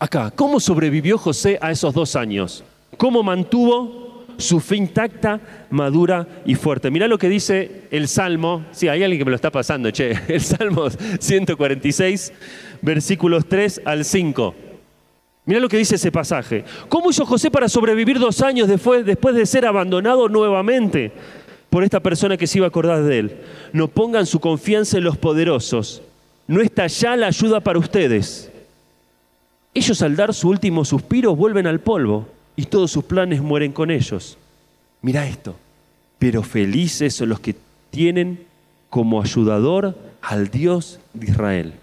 Acá, 0.00 0.32
¿cómo 0.34 0.58
sobrevivió 0.58 1.16
José 1.16 1.60
a 1.62 1.70
esos 1.70 1.94
dos 1.94 2.16
años? 2.16 2.64
¿Cómo 2.96 3.22
mantuvo 3.22 4.24
su 4.36 4.58
fe 4.58 4.74
intacta, 4.74 5.38
madura 5.70 6.26
y 6.44 6.56
fuerte? 6.56 6.90
Mirá 6.90 7.06
lo 7.06 7.18
que 7.18 7.28
dice 7.28 7.82
el 7.92 8.08
Salmo. 8.08 8.64
Sí, 8.72 8.88
hay 8.88 9.04
alguien 9.04 9.20
que 9.20 9.24
me 9.26 9.30
lo 9.30 9.36
está 9.36 9.52
pasando, 9.52 9.92
che. 9.92 10.10
El 10.26 10.40
Salmo 10.40 10.88
146, 10.90 12.32
versículos 12.82 13.46
3 13.46 13.82
al 13.84 14.04
5. 14.04 14.54
Mirá 15.46 15.58
lo 15.58 15.68
que 15.68 15.78
dice 15.78 15.94
ese 15.94 16.12
pasaje. 16.12 16.64
¿Cómo 16.88 17.10
hizo 17.10 17.24
José 17.24 17.50
para 17.50 17.68
sobrevivir 17.68 18.18
dos 18.18 18.42
años 18.42 18.68
después, 18.68 19.06
después 19.06 19.34
de 19.34 19.46
ser 19.46 19.66
abandonado 19.66 20.28
nuevamente? 20.28 21.12
Por 21.70 21.84
esta 21.84 22.00
persona 22.00 22.36
que 22.36 22.46
se 22.46 22.58
iba 22.58 22.66
a 22.66 22.68
acordar 22.68 23.02
de 23.04 23.18
él. 23.18 23.36
No 23.72 23.88
pongan 23.88 24.26
su 24.26 24.40
confianza 24.40 24.98
en 24.98 25.04
los 25.04 25.16
poderosos. 25.16 26.02
No 26.46 26.60
está 26.60 26.88
ya 26.88 27.16
la 27.16 27.28
ayuda 27.28 27.60
para 27.60 27.78
ustedes. 27.78 28.50
Ellos 29.72 30.02
al 30.02 30.16
dar 30.16 30.34
su 30.34 30.48
último 30.48 30.84
suspiro 30.84 31.36
vuelven 31.36 31.68
al 31.68 31.78
polvo 31.78 32.26
y 32.56 32.64
todos 32.64 32.90
sus 32.90 33.04
planes 33.04 33.40
mueren 33.40 33.72
con 33.72 33.90
ellos. 33.92 34.36
Mira 35.00 35.26
esto. 35.26 35.54
Pero 36.18 36.42
felices 36.42 37.14
son 37.14 37.30
los 37.30 37.40
que 37.40 37.54
tienen 37.90 38.44
como 38.90 39.22
ayudador 39.22 39.96
al 40.20 40.48
Dios 40.48 40.98
de 41.14 41.30
Israel. 41.30 41.74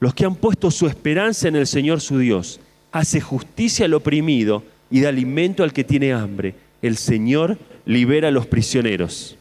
Los 0.00 0.14
que 0.14 0.26
han 0.26 0.36
puesto 0.36 0.70
su 0.70 0.86
esperanza 0.86 1.48
en 1.48 1.56
el 1.56 1.66
Señor 1.66 2.02
su 2.02 2.18
Dios. 2.18 2.60
Hace 2.92 3.22
justicia 3.22 3.86
al 3.86 3.94
oprimido 3.94 4.62
y 4.90 5.00
da 5.00 5.08
alimento 5.08 5.64
al 5.64 5.72
que 5.72 5.82
tiene 5.82 6.12
hambre. 6.12 6.54
El 6.82 6.98
Señor 6.98 7.58
libera 7.86 8.28
a 8.28 8.30
los 8.30 8.46
prisioneros. 8.46 9.36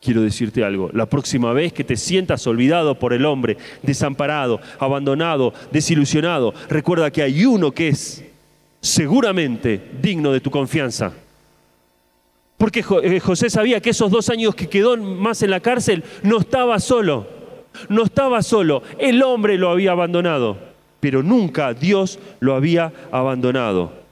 Quiero 0.00 0.22
decirte 0.22 0.62
algo, 0.62 0.90
la 0.92 1.06
próxima 1.06 1.52
vez 1.52 1.72
que 1.72 1.82
te 1.82 1.96
sientas 1.96 2.46
olvidado 2.46 2.96
por 2.96 3.12
el 3.12 3.26
hombre, 3.26 3.56
desamparado, 3.82 4.60
abandonado, 4.78 5.52
desilusionado, 5.72 6.54
recuerda 6.68 7.10
que 7.10 7.22
hay 7.22 7.44
uno 7.44 7.72
que 7.72 7.88
es 7.88 8.24
seguramente 8.80 9.80
digno 10.00 10.32
de 10.32 10.40
tu 10.40 10.52
confianza. 10.52 11.12
Porque 12.56 12.84
eh, 13.02 13.20
José 13.20 13.50
sabía 13.50 13.80
que 13.80 13.90
esos 13.90 14.10
dos 14.10 14.30
años 14.30 14.54
que 14.54 14.68
quedó 14.68 14.96
más 14.96 15.42
en 15.42 15.50
la 15.50 15.60
cárcel 15.60 16.04
no 16.22 16.38
estaba 16.38 16.78
solo, 16.78 17.26
no 17.88 18.04
estaba 18.04 18.42
solo, 18.42 18.82
el 18.98 19.22
hombre 19.22 19.58
lo 19.58 19.68
había 19.68 19.92
abandonado, 19.92 20.58
pero 21.00 21.24
nunca 21.24 21.74
Dios 21.74 22.20
lo 22.38 22.54
había 22.54 22.92
abandonado 23.10 24.07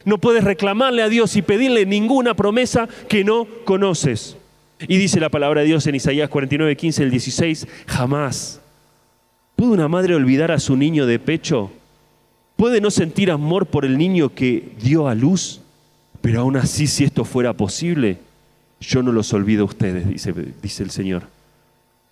No 0.06 0.18
puedes 0.18 0.44
reclamarle 0.44 1.04
a 1.04 1.10
Dios 1.10 1.36
y 1.36 1.44
pedirle 1.44 1.86
ninguna 1.86 2.34
promesa 2.36 2.90
que 3.08 3.24
no 3.24 3.48
conoces. 3.66 4.38
Y 4.80 4.98
dice 4.98 5.20
la 5.20 5.30
palabra 5.30 5.62
de 5.62 5.68
Dios 5.68 5.88
en 5.88 5.96
Isaías 5.96 6.30
49, 6.30 6.76
15, 6.76 7.04
el 7.04 7.12
16, 7.12 7.68
jamás. 7.88 8.62
¿Puede 9.56 9.72
una 9.72 9.88
madre 9.88 10.16
olvidar 10.16 10.52
a 10.52 10.60
su 10.60 10.76
niño 10.76 11.06
de 11.06 11.18
pecho? 11.18 11.72
¿Puede 12.58 12.82
no 12.82 12.92
sentir 12.92 13.32
amor 13.32 13.68
por 13.68 13.86
el 13.86 13.98
niño 13.98 14.34
que 14.34 14.74
dio 14.82 15.08
a 15.08 15.16
luz? 15.16 15.62
Pero 16.22 16.42
aún 16.42 16.58
así, 16.58 16.88
si 16.88 17.04
esto 17.04 17.24
fuera 17.24 17.54
posible, 17.54 18.18
yo 18.80 19.02
no 19.02 19.12
los 19.12 19.32
olvido 19.34 19.64
a 19.64 19.68
ustedes, 19.68 20.08
dice, 20.08 20.34
dice 20.62 20.84
el 20.84 20.92
Señor. 20.92 21.24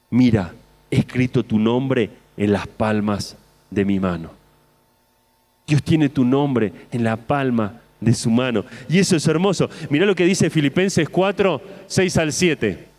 Mira, 0.10 0.54
he 0.90 1.00
escrito 1.00 1.44
tu 1.44 1.60
nombre 1.60 2.12
en 2.38 2.54
las 2.54 2.68
palmas 2.68 3.36
de 3.70 3.84
mi 3.84 4.00
mano. 4.00 4.32
Dios 5.68 5.84
tiene 5.84 6.10
tu 6.10 6.24
nombre 6.24 6.72
en 6.92 7.04
la 7.04 7.18
palma 7.18 7.82
de 8.04 8.14
su 8.14 8.30
mano. 8.30 8.66
Y 8.90 9.00
eso 9.00 9.16
es 9.16 9.28
hermoso. 9.28 9.70
Mira 9.90 10.06
lo 10.06 10.16
que 10.16 10.26
dice 10.26 10.50
Filipenses 10.50 11.10
4, 11.10 11.62
6 11.88 12.18
al 12.18 12.34
7. 12.34 12.94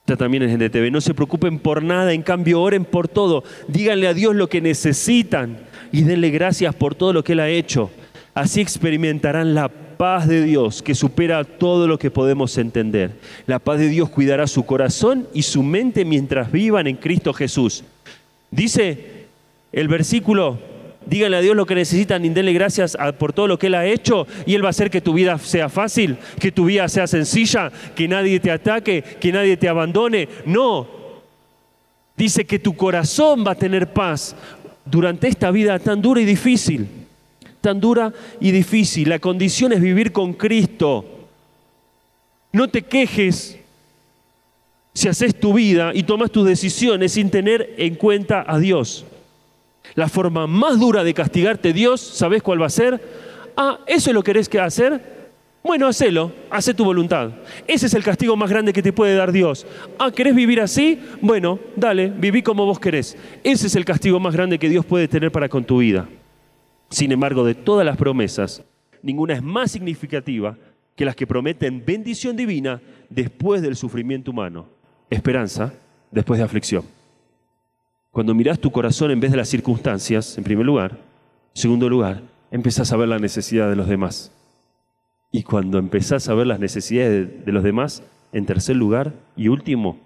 Está 0.00 0.16
también 0.16 0.42
en 0.42 0.58
GNTV. 0.58 0.90
No 0.90 1.00
se 1.00 1.14
preocupen 1.14 1.58
por 1.58 1.82
nada, 1.82 2.12
en 2.12 2.22
cambio 2.22 2.60
oren 2.60 2.84
por 2.84 3.08
todo. 3.08 3.42
Díganle 3.68 4.06
a 4.06 4.14
Dios 4.14 4.34
lo 4.34 4.48
que 4.48 4.60
necesitan 4.60 5.58
y 5.92 6.02
denle 6.02 6.30
gracias 6.30 6.74
por 6.74 6.94
todo 6.94 7.12
lo 7.12 7.24
que 7.24 7.32
Él 7.32 7.40
ha 7.40 7.48
hecho. 7.48 7.90
Así 8.34 8.60
experimentarán 8.60 9.54
la 9.54 9.68
paz 9.68 10.28
de 10.28 10.42
Dios 10.42 10.82
que 10.82 10.94
supera 10.94 11.44
todo 11.44 11.86
lo 11.86 11.98
que 11.98 12.10
podemos 12.10 12.58
entender. 12.58 13.12
La 13.46 13.60
paz 13.60 13.78
de 13.78 13.88
Dios 13.88 14.10
cuidará 14.10 14.46
su 14.46 14.66
corazón 14.66 15.26
y 15.32 15.42
su 15.42 15.62
mente 15.62 16.04
mientras 16.04 16.52
vivan 16.52 16.86
en 16.86 16.96
Cristo 16.96 17.32
Jesús. 17.32 17.84
Dice 18.50 19.26
el 19.72 19.88
versículo 19.88 20.58
díganle 21.06 21.36
a 21.36 21.40
Dios 21.40 21.56
lo 21.56 21.66
que 21.66 21.74
necesitan 21.74 22.24
y 22.24 22.28
denle 22.28 22.52
gracias 22.52 22.96
por 23.18 23.32
todo 23.32 23.46
lo 23.46 23.58
que 23.58 23.68
Él 23.68 23.74
ha 23.74 23.86
hecho 23.86 24.26
y 24.46 24.54
Él 24.54 24.62
va 24.62 24.68
a 24.68 24.70
hacer 24.70 24.90
que 24.90 25.00
tu 25.00 25.12
vida 25.12 25.38
sea 25.38 25.68
fácil, 25.68 26.16
que 26.40 26.52
tu 26.52 26.66
vida 26.66 26.88
sea 26.88 27.06
sencilla, 27.06 27.70
que 27.94 28.08
nadie 28.08 28.40
te 28.40 28.50
ataque, 28.50 29.02
que 29.02 29.32
nadie 29.32 29.56
te 29.56 29.68
abandone. 29.68 30.28
No. 30.46 30.86
Dice 32.16 32.44
que 32.44 32.58
tu 32.58 32.74
corazón 32.76 33.44
va 33.46 33.52
a 33.52 33.56
tener 33.56 33.92
paz 33.92 34.36
durante 34.84 35.28
esta 35.28 35.50
vida 35.50 35.78
tan 35.78 36.00
dura 36.00 36.20
y 36.20 36.24
difícil. 36.24 36.88
Tan 37.60 37.80
dura 37.80 38.12
y 38.40 38.50
difícil. 38.50 39.08
La 39.08 39.18
condición 39.18 39.72
es 39.72 39.80
vivir 39.80 40.12
con 40.12 40.34
Cristo. 40.34 41.04
No 42.52 42.68
te 42.68 42.82
quejes 42.82 43.58
si 44.92 45.08
haces 45.08 45.38
tu 45.38 45.54
vida 45.54 45.90
y 45.92 46.04
tomas 46.04 46.30
tus 46.30 46.46
decisiones 46.46 47.12
sin 47.12 47.30
tener 47.30 47.74
en 47.78 47.96
cuenta 47.96 48.44
a 48.46 48.58
Dios. 48.58 49.04
La 49.94 50.08
forma 50.08 50.46
más 50.46 50.78
dura 50.80 51.04
de 51.04 51.14
castigarte 51.14 51.72
Dios, 51.72 52.00
¿sabes 52.00 52.42
cuál 52.42 52.60
va 52.60 52.66
a 52.66 52.70
ser? 52.70 53.00
Ah, 53.56 53.80
¿eso 53.86 54.10
es 54.10 54.14
lo 54.14 54.22
que 54.22 54.32
querés 54.32 54.48
que 54.48 54.58
hacer? 54.58 55.14
Bueno, 55.62 55.86
hacelo, 55.86 56.32
hace 56.50 56.74
tu 56.74 56.84
voluntad. 56.84 57.30
Ese 57.66 57.86
es 57.86 57.94
el 57.94 58.02
castigo 58.02 58.36
más 58.36 58.50
grande 58.50 58.72
que 58.72 58.82
te 58.82 58.92
puede 58.92 59.14
dar 59.14 59.32
Dios. 59.32 59.66
Ah, 59.98 60.10
¿querés 60.10 60.34
vivir 60.34 60.60
así? 60.60 61.00
Bueno, 61.22 61.58
dale, 61.74 62.10
viví 62.10 62.42
como 62.42 62.66
vos 62.66 62.78
querés. 62.78 63.16
Ese 63.42 63.68
es 63.68 63.76
el 63.76 63.84
castigo 63.84 64.20
más 64.20 64.34
grande 64.34 64.58
que 64.58 64.68
Dios 64.68 64.84
puede 64.84 65.08
tener 65.08 65.32
para 65.32 65.48
con 65.48 65.64
tu 65.64 65.78
vida. 65.78 66.06
Sin 66.90 67.12
embargo, 67.12 67.44
de 67.44 67.54
todas 67.54 67.86
las 67.86 67.96
promesas, 67.96 68.62
ninguna 69.00 69.34
es 69.34 69.42
más 69.42 69.70
significativa 69.70 70.56
que 70.96 71.04
las 71.04 71.16
que 71.16 71.26
prometen 71.26 71.82
bendición 71.84 72.36
divina 72.36 72.80
después 73.08 73.62
del 73.62 73.76
sufrimiento 73.76 74.32
humano, 74.32 74.66
esperanza 75.08 75.72
después 76.10 76.38
de 76.38 76.44
aflicción. 76.44 76.84
Cuando 78.14 78.32
miras 78.32 78.60
tu 78.60 78.70
corazón 78.70 79.10
en 79.10 79.18
vez 79.18 79.32
de 79.32 79.36
las 79.36 79.48
circunstancias, 79.48 80.38
en 80.38 80.44
primer 80.44 80.64
lugar. 80.64 80.92
En 81.52 81.60
segundo 81.60 81.88
lugar, 81.88 82.22
empezás 82.52 82.92
a 82.92 82.96
ver 82.96 83.08
la 83.08 83.18
necesidad 83.18 83.68
de 83.68 83.74
los 83.74 83.88
demás. 83.88 84.30
Y 85.32 85.42
cuando 85.42 85.78
empezás 85.78 86.28
a 86.28 86.34
ver 86.34 86.46
las 86.46 86.60
necesidades 86.60 87.44
de, 87.44 87.50
los 87.50 87.64
demás, 87.64 88.04
en 88.30 88.46
tercer 88.46 88.76
lugar 88.76 89.14
y 89.34 89.48
último, 89.48 89.98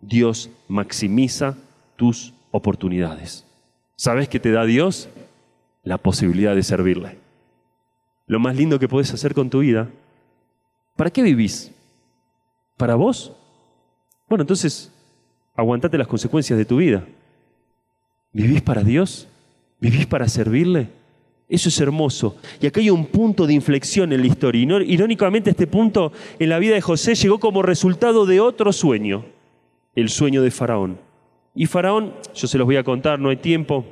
Dios 0.00 0.50
maximiza 0.66 1.56
tus 1.94 2.34
oportunidades. 2.50 3.46
¿Sabes 3.94 4.28
qué 4.28 4.40
te 4.40 4.50
da 4.50 4.64
Dios? 4.64 5.08
La 5.84 5.98
posibilidad 5.98 6.56
de 6.56 6.64
servirle. 6.64 7.18
Lo 8.26 8.40
más 8.40 8.56
lindo 8.56 8.80
que 8.80 8.88
puedes 8.88 9.14
hacer 9.14 9.34
con 9.34 9.50
tu 9.50 9.60
vida. 9.60 9.88
¿Para 10.96 11.10
qué 11.10 11.22
vivís? 11.22 11.70
¿Para 12.76 12.96
vos? 12.96 13.32
Bueno, 14.28 14.42
entonces, 14.42 14.92
aguantate 15.54 15.96
las 15.96 16.08
consecuencias 16.08 16.58
de 16.58 16.64
tu 16.64 16.78
vida. 16.78 17.04
¿Vivís 18.32 18.62
para 18.62 18.82
Dios? 18.82 19.28
¿Vivís 19.80 20.06
para 20.06 20.28
servirle? 20.28 20.88
Eso 21.48 21.68
es 21.68 21.78
hermoso. 21.80 22.36
Y 22.60 22.66
acá 22.66 22.80
hay 22.80 22.88
un 22.88 23.04
punto 23.04 23.46
de 23.46 23.52
inflexión 23.52 24.12
en 24.12 24.20
la 24.20 24.26
historia. 24.26 24.62
Irónicamente 24.86 25.50
este 25.50 25.66
punto 25.66 26.12
en 26.38 26.48
la 26.48 26.58
vida 26.58 26.74
de 26.74 26.80
José 26.80 27.14
llegó 27.14 27.38
como 27.38 27.62
resultado 27.62 28.24
de 28.24 28.40
otro 28.40 28.72
sueño, 28.72 29.26
el 29.94 30.08
sueño 30.08 30.40
de 30.40 30.50
Faraón. 30.50 30.98
Y 31.54 31.66
Faraón, 31.66 32.14
yo 32.34 32.46
se 32.48 32.56
los 32.56 32.64
voy 32.64 32.76
a 32.76 32.84
contar, 32.84 33.18
no 33.18 33.28
hay 33.28 33.36
tiempo, 33.36 33.84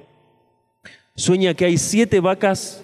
sueña 1.14 1.52
que 1.52 1.66
hay 1.66 1.76
siete 1.76 2.18
vacas 2.20 2.82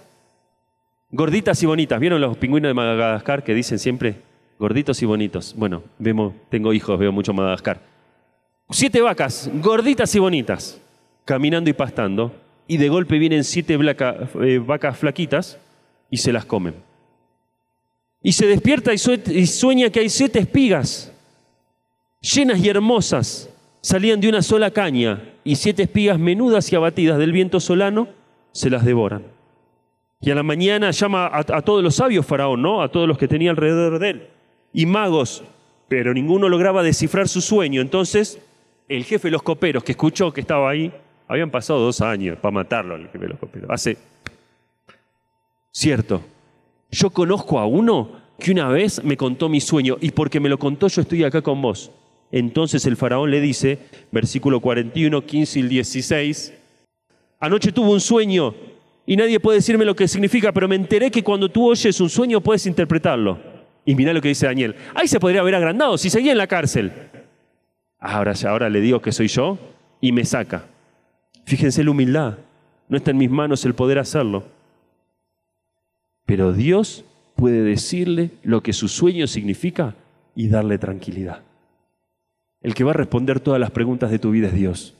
gorditas 1.11 1.62
y 1.62 1.66
bonitas. 1.66 1.99
¿Vieron 1.99 2.21
los 2.21 2.37
pingüinos 2.37 2.69
de 2.69 2.75
Madagascar 2.75 3.42
que 3.42 3.55
dicen 3.55 3.79
siempre 3.79 4.21
gorditos 4.59 5.01
y 5.01 5.07
bonitos? 5.07 5.55
Bueno, 5.57 5.83
vemos, 5.99 6.35
tengo 6.51 6.75
hijos, 6.75 6.99
veo 6.99 7.12
mucho 7.12 7.33
Madagascar. 7.33 7.81
Siete 8.69 9.01
vacas 9.01 9.49
gorditas 9.55 10.14
y 10.14 10.19
bonitas 10.19 10.83
caminando 11.27 11.69
y 11.69 11.75
pastando, 11.75 12.33
y 12.67 12.79
de 12.79 12.89
golpe 12.89 13.19
vienen 13.19 13.45
siete 13.45 13.75
eh, 13.75 14.59
vacas 14.65 14.97
flaquitas 14.97 15.59
y 16.09 16.17
se 16.17 16.33
las 16.33 16.47
comen. 16.47 16.75
Y 18.23 18.33
se 18.33 18.47
despierta 18.47 18.93
y 18.95 19.47
sueña 19.47 19.91
que 19.91 20.01
hay 20.01 20.09
siete 20.09 20.39
espigas, 20.39 21.12
llenas 22.21 22.61
y 22.61 22.69
hermosas, 22.69 23.51
salían 23.83 24.21
de 24.21 24.29
una 24.29 24.41
sola 24.41 24.71
caña, 24.71 25.23
y 25.45 25.57
siete 25.57 25.83
espigas 25.83 26.19
menudas 26.19 26.73
y 26.73 26.77
abatidas 26.77 27.19
del 27.19 27.33
viento 27.33 27.61
solano 27.61 28.09
se 28.53 28.71
las 28.71 28.85
devoran. 28.85 29.23
Y 30.21 30.31
a 30.31 30.35
la 30.35 30.43
mañana 30.43 30.93
llama 30.93 31.27
a, 31.27 31.39
a 31.39 31.62
todos 31.62 31.83
los 31.83 31.97
sabios 31.97 32.25
faraón, 32.25 32.62
¿no? 32.62 32.83
A 32.83 32.91
todos 32.91 33.07
los 33.07 33.19
que 33.19 33.29
tenía 33.29 33.51
alrededor 33.51 33.99
de 33.99 34.11
él. 34.11 34.27
Y 34.73 34.87
magos, 34.87 35.45
pero 35.89 36.15
ninguno 36.15 36.49
lograba 36.49 36.83
descifrar 36.83 37.29
su 37.29 37.41
sueño. 37.41 37.81
Entonces, 37.81 38.41
el 38.89 39.05
jefe 39.05 39.29
de 39.29 39.33
los 39.33 39.43
coperos, 39.43 39.85
que 39.85 39.93
escuchó 39.93 40.33
que 40.33 40.41
estaba 40.41 40.71
ahí, 40.71 40.93
habían 41.29 41.51
pasado 41.51 41.81
dos 41.81 42.01
años 42.01 42.39
para 42.39 42.53
matarlo 42.53 42.95
al 42.95 43.09
jefe 43.09 43.19
de 43.19 43.29
los 43.29 43.39
coperos. 43.39 43.71
Hace. 43.71 43.97
Cierto. 45.73 46.23
Yo 46.91 47.11
conozco 47.11 47.59
a 47.59 47.67
uno 47.67 48.12
que 48.39 48.53
una 48.53 48.69
vez 48.69 49.03
me 49.03 49.17
contó 49.17 49.49
mi 49.49 49.61
sueño 49.61 49.97
y 50.01 50.11
porque 50.11 50.41
me 50.41 50.49
lo 50.49 50.59
contó 50.59 50.89
yo 50.89 51.03
estoy 51.03 51.25
acá 51.25 51.43
con 51.43 51.61
vos. 51.61 51.91
Entonces 52.33 52.85
el 52.87 52.97
faraón 52.97 53.31
le 53.31 53.41
dice, 53.41 53.79
versículo 54.11 54.61
41, 54.61 55.25
15 55.25 55.59
y 55.59 55.62
16, 55.62 56.53
anoche 57.41 57.73
tuve 57.73 57.91
un 57.91 58.01
sueño 58.01 58.55
y 59.07 59.17
nadie 59.17 59.39
puede 59.39 59.59
decirme 59.59 59.85
lo 59.85 59.95
que 59.95 60.09
significa, 60.09 60.53
pero 60.53 60.69
me 60.69 60.75
enteré 60.75 61.11
que 61.11 61.23
cuando 61.23 61.49
tú 61.49 61.71
oyes 61.71 62.01
un 62.01 62.11
sueño 62.11 62.41
puedes 62.41 62.67
interpretarlo. 62.67 63.39
Y 63.85 63.95
mira 63.95 64.12
lo 64.12 64.21
que 64.21 64.29
dice 64.29 64.47
Daniel. 64.47 64.75
Ahí 64.95 65.07
se 65.07 65.21
podría 65.21 65.43
haber 65.43 65.55
agrandado 65.55 65.97
si 65.97 66.11
seguía 66.11 66.33
en 66.33 66.39
la 66.39 66.49
cárcel. 66.49 66.93
Ahora, 68.01 68.35
ahora 68.49 68.69
le 68.69 68.81
digo 68.81 69.01
que 69.01 69.12
soy 69.12 69.29
yo 69.29 69.59
y 70.01 70.11
me 70.11 70.25
saca. 70.25 70.65
Fíjense 71.46 71.85
la 71.85 71.92
humildad. 71.92 72.38
No 72.88 72.96
está 72.96 73.12
en 73.12 73.18
mis 73.18 73.30
manos 73.30 73.64
el 73.64 73.74
poder 73.74 74.00
hacerlo. 74.00 74.44
Pero 76.26 76.52
Dios 76.52 77.04
puede 77.37 77.62
decirle 77.62 78.32
lo 78.42 78.62
que 78.62 78.72
su 78.72 78.88
sueño 78.88 79.28
significa 79.28 79.94
y 80.35 80.48
darle 80.48 80.76
tranquilidad. 80.76 81.42
El 82.62 82.74
que 82.74 82.82
va 82.82 82.90
a 82.90 82.94
responder 82.94 83.38
todas 83.38 83.61
las 83.61 83.70
preguntas 83.70 84.11
de 84.11 84.18
tu 84.18 84.32
vida 84.32 84.48
es 84.48 84.54
Dios. 84.54 84.94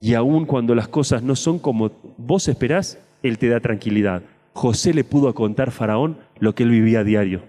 Y 0.00 0.14
aun 0.14 0.46
cuando 0.46 0.74
las 0.74 0.88
cosas 0.88 1.22
no 1.22 1.36
son 1.36 1.60
como 1.60 1.92
vos 2.16 2.48
esperás, 2.48 2.98
Él 3.22 3.38
te 3.38 3.48
da 3.48 3.60
tranquilidad. 3.60 4.22
José 4.52 4.92
le 4.92 5.04
pudo 5.04 5.32
contar 5.32 5.70
Faraón 5.70 6.18
lo 6.40 6.56
que 6.56 6.64
él 6.64 6.70
vivía 6.70 7.00
a 7.00 7.04
diario. 7.04 7.42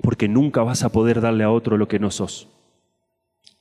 Porque 0.00 0.26
nunca 0.26 0.62
vas 0.62 0.84
a 0.84 0.88
poder 0.88 1.20
darle 1.20 1.44
a 1.44 1.50
otro 1.50 1.76
lo 1.76 1.86
que 1.86 1.98
no 1.98 2.10
sos 2.10 2.48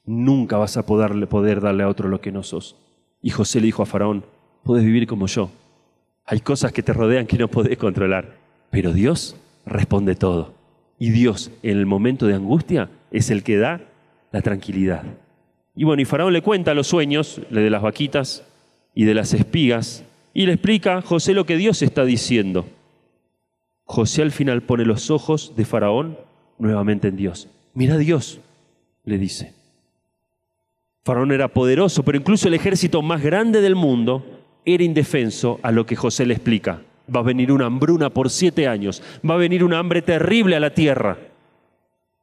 nunca 0.06 0.58
vas 0.58 0.78
a 0.78 0.86
poder, 0.86 1.62
darle 1.62 1.84
a 1.84 1.90
otro 1.90 2.10
lo 2.10 2.22
que 2.22 2.32
no 2.32 2.44
sos. 2.44 2.76
Y 3.22 3.32
José 3.32 3.60
le 3.60 3.68
dijo 3.68 3.84
a 3.84 3.86
Faraón, 3.86 4.24
puedes 4.64 4.86
vivir 4.86 5.08
como 5.08 5.28
yo. 5.28 5.50
Hay 6.26 6.40
cosas 6.40 6.72
que 6.72 6.84
te 6.84 6.94
rodean 6.94 7.28
que 7.28 7.38
no 7.38 7.48
podés 7.48 7.78
controlar, 7.78 8.36
pero 8.70 8.94
Dios 8.94 9.36
responde 9.66 10.16
todo. 10.16 10.54
Y 10.98 11.10
Dios 11.10 11.52
en 11.64 11.78
el 11.78 11.86
momento 11.86 12.28
de 12.28 12.36
angustia 12.36 12.90
es 13.12 13.30
el 13.30 13.44
que 13.44 13.58
da 13.58 13.82
la 14.32 14.42
tranquilidad. 14.42 15.04
Y 15.76 15.84
bueno, 15.84 16.02
y 16.02 16.06
Faraón 16.06 16.34
le 16.34 16.42
cuenta 16.42 16.74
los 16.74 16.88
sueños, 16.88 17.42
de 17.50 17.70
las 17.70 17.82
vaquitas 17.82 18.44
y 18.94 19.04
de 19.06 19.14
las 19.14 19.34
espigas, 19.34 20.04
y 20.34 20.46
le 20.46 20.54
explica 20.54 20.98
a 20.98 21.02
José 21.02 21.34
lo 21.34 21.46
que 21.46 21.58
Dios 21.58 21.82
está 21.82 22.06
diciendo. 22.06 22.66
José 23.84 24.22
al 24.22 24.32
final 24.32 24.64
pone 24.64 24.86
los 24.86 25.12
ojos 25.12 25.54
de 25.56 25.66
Faraón 25.66 26.18
nuevamente 26.58 27.10
en 27.10 27.18
Dios. 27.18 27.50
Mira 27.74 27.98
Dios, 27.98 28.40
le 29.04 29.18
dice. 29.18 29.54
Faraón 31.06 31.32
era 31.32 31.48
poderoso, 31.48 32.02
pero 32.02 32.18
incluso 32.18 32.48
el 32.48 32.56
ejército 32.56 33.04
más 33.04 33.22
grande 33.22 33.62
del 33.62 33.76
mundo 33.76 34.26
era 34.66 34.84
indefenso 34.84 35.60
a 35.62 35.72
lo 35.72 35.86
que 35.86 35.96
José 35.96 36.26
le 36.26 36.34
explica. 36.34 36.82
Va 37.16 37.20
a 37.20 37.24
venir 37.24 37.52
una 37.52 37.68
hambruna 37.68 38.10
por 38.10 38.32
siete 38.32 38.68
años, 38.68 39.04
va 39.24 39.36
a 39.36 39.38
venir 39.38 39.64
una 39.64 39.78
hambre 39.78 40.02
terrible 40.02 40.56
a 40.56 40.60
la 40.60 40.74
tierra. 40.74 41.20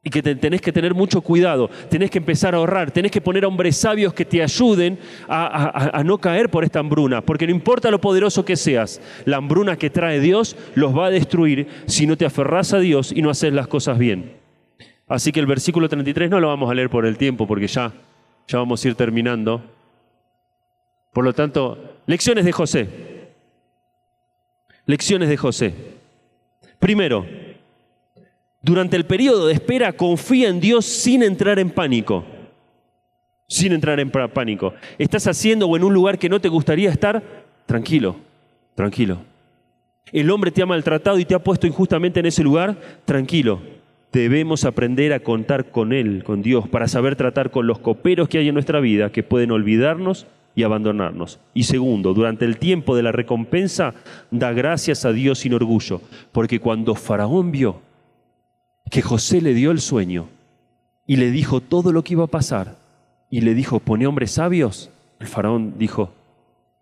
Y 0.03 0.09
que 0.09 0.21
tenés 0.21 0.59
que 0.59 0.73
tener 0.73 0.93
mucho 0.93 1.21
cuidado, 1.21 1.69
tenés 1.89 2.11
que 2.11 2.17
empezar 2.17 2.55
a 2.55 2.57
ahorrar, 2.57 2.91
tenés 2.91 3.09
que 3.09 3.21
poner 3.21 3.45
a 3.45 3.47
hombres 3.47 3.77
sabios 3.77 4.13
que 4.13 4.25
te 4.25 4.43
ayuden 4.43 4.99
a, 5.29 6.03
no 6.03 6.17
caer 6.17 6.49
por 6.49 6.65
esta 6.65 6.79
hambruna, 6.79 7.21
porque 7.21 7.47
no 7.47 7.53
importa 7.53 7.89
lo 7.89 8.01
poderoso 8.01 8.43
que 8.43 8.57
seas, 8.57 8.99
la 9.23 9.37
hambruna 9.37 9.77
que 9.77 9.89
trae 9.89 10.19
Dios 10.19 10.57
los 10.75 10.93
va 10.93 11.05
a 11.05 11.09
destruir 11.09 11.69
si 11.85 12.05
no 12.05 12.17
te 12.17 12.25
aferrás 12.25 12.73
a 12.73 12.79
Dios 12.79 13.13
y 13.15 13.21
no 13.21 13.29
haces 13.29 13.53
las 13.53 13.67
cosas 13.67 13.97
bien. 13.97 14.33
Así 15.07 15.31
que 15.31 15.39
el 15.39 15.45
versículo 15.47 15.87
33 15.87 16.29
no 16.29 16.41
lo 16.41 16.49
vamos 16.49 16.69
a 16.69 16.73
leer 16.73 16.89
por 16.89 17.05
el 17.05 17.17
tiempo, 17.17 17.47
porque 17.47 17.67
ya, 17.67 17.93
ya 18.47 18.59
vamos 18.59 18.83
a 18.83 18.87
ir 18.87 18.95
terminando. 18.95 19.61
Por 21.11 21.23
lo 21.23 21.33
tanto, 21.33 21.97
lecciones 22.05 22.45
de 22.45 22.51
José. 22.51 22.89
Lecciones 24.85 25.29
de 25.29 25.37
José. 25.37 25.73
Primero, 26.79 27.25
durante 28.61 28.95
el 28.95 29.05
periodo 29.05 29.47
de 29.47 29.53
espera, 29.53 29.93
confía 29.93 30.49
en 30.49 30.59
Dios 30.59 30.85
sin 30.85 31.23
entrar 31.23 31.59
en 31.59 31.69
pánico. 31.69 32.25
Sin 33.47 33.71
entrar 33.71 33.99
en 33.99 34.09
pánico. 34.09 34.73
¿Estás 34.97 35.27
haciendo 35.27 35.67
o 35.67 35.77
en 35.77 35.83
un 35.83 35.93
lugar 35.93 36.17
que 36.17 36.29
no 36.29 36.41
te 36.41 36.49
gustaría 36.49 36.89
estar? 36.89 37.21
Tranquilo, 37.65 38.15
tranquilo. 38.75 39.19
El 40.11 40.29
hombre 40.31 40.51
te 40.51 40.61
ha 40.61 40.65
maltratado 40.65 41.19
y 41.19 41.25
te 41.25 41.35
ha 41.35 41.39
puesto 41.39 41.67
injustamente 41.67 42.19
en 42.19 42.25
ese 42.25 42.43
lugar? 42.43 42.77
Tranquilo. 43.05 43.61
Debemos 44.13 44.63
aprender 44.63 45.11
a 45.11 45.21
contar 45.21 45.71
con 45.71 45.91
Él, 45.91 46.23
con 46.23 46.41
Dios, 46.41 46.69
para 46.69 46.87
saber 46.87 47.15
tratar 47.15 47.51
con 47.51 47.67
los 47.67 47.79
coperos 47.79 48.29
que 48.29 48.37
hay 48.37 48.47
en 48.47 48.53
nuestra 48.53 48.79
vida 48.79 49.11
que 49.11 49.23
pueden 49.23 49.51
olvidarnos 49.51 50.27
y 50.55 50.63
abandonarnos. 50.63 51.39
Y 51.55 51.63
segundo, 51.63 52.13
durante 52.13 52.45
el 52.45 52.57
tiempo 52.57 52.95
de 52.95 53.03
la 53.03 53.11
recompensa, 53.11 53.95
da 54.29 54.53
gracias 54.53 55.03
a 55.03 55.11
Dios 55.11 55.39
sin 55.39 55.55
orgullo, 55.55 55.99
porque 56.31 56.59
cuando 56.59 56.93
Faraón 56.93 57.51
vio 57.51 57.81
que 58.91 59.01
José 59.01 59.41
le 59.41 59.55
dio 59.55 59.71
el 59.71 59.81
sueño 59.81 60.27
y 61.07 61.15
le 61.15 61.31
dijo 61.31 61.59
todo 61.59 61.91
lo 61.91 62.03
que 62.03 62.13
iba 62.13 62.25
a 62.25 62.27
pasar 62.27 62.77
y 63.31 63.41
le 63.41 63.55
dijo, 63.55 63.79
pone 63.79 64.05
hombres 64.05 64.31
sabios, 64.31 64.91
el 65.19 65.25
faraón 65.25 65.79
dijo, 65.79 66.13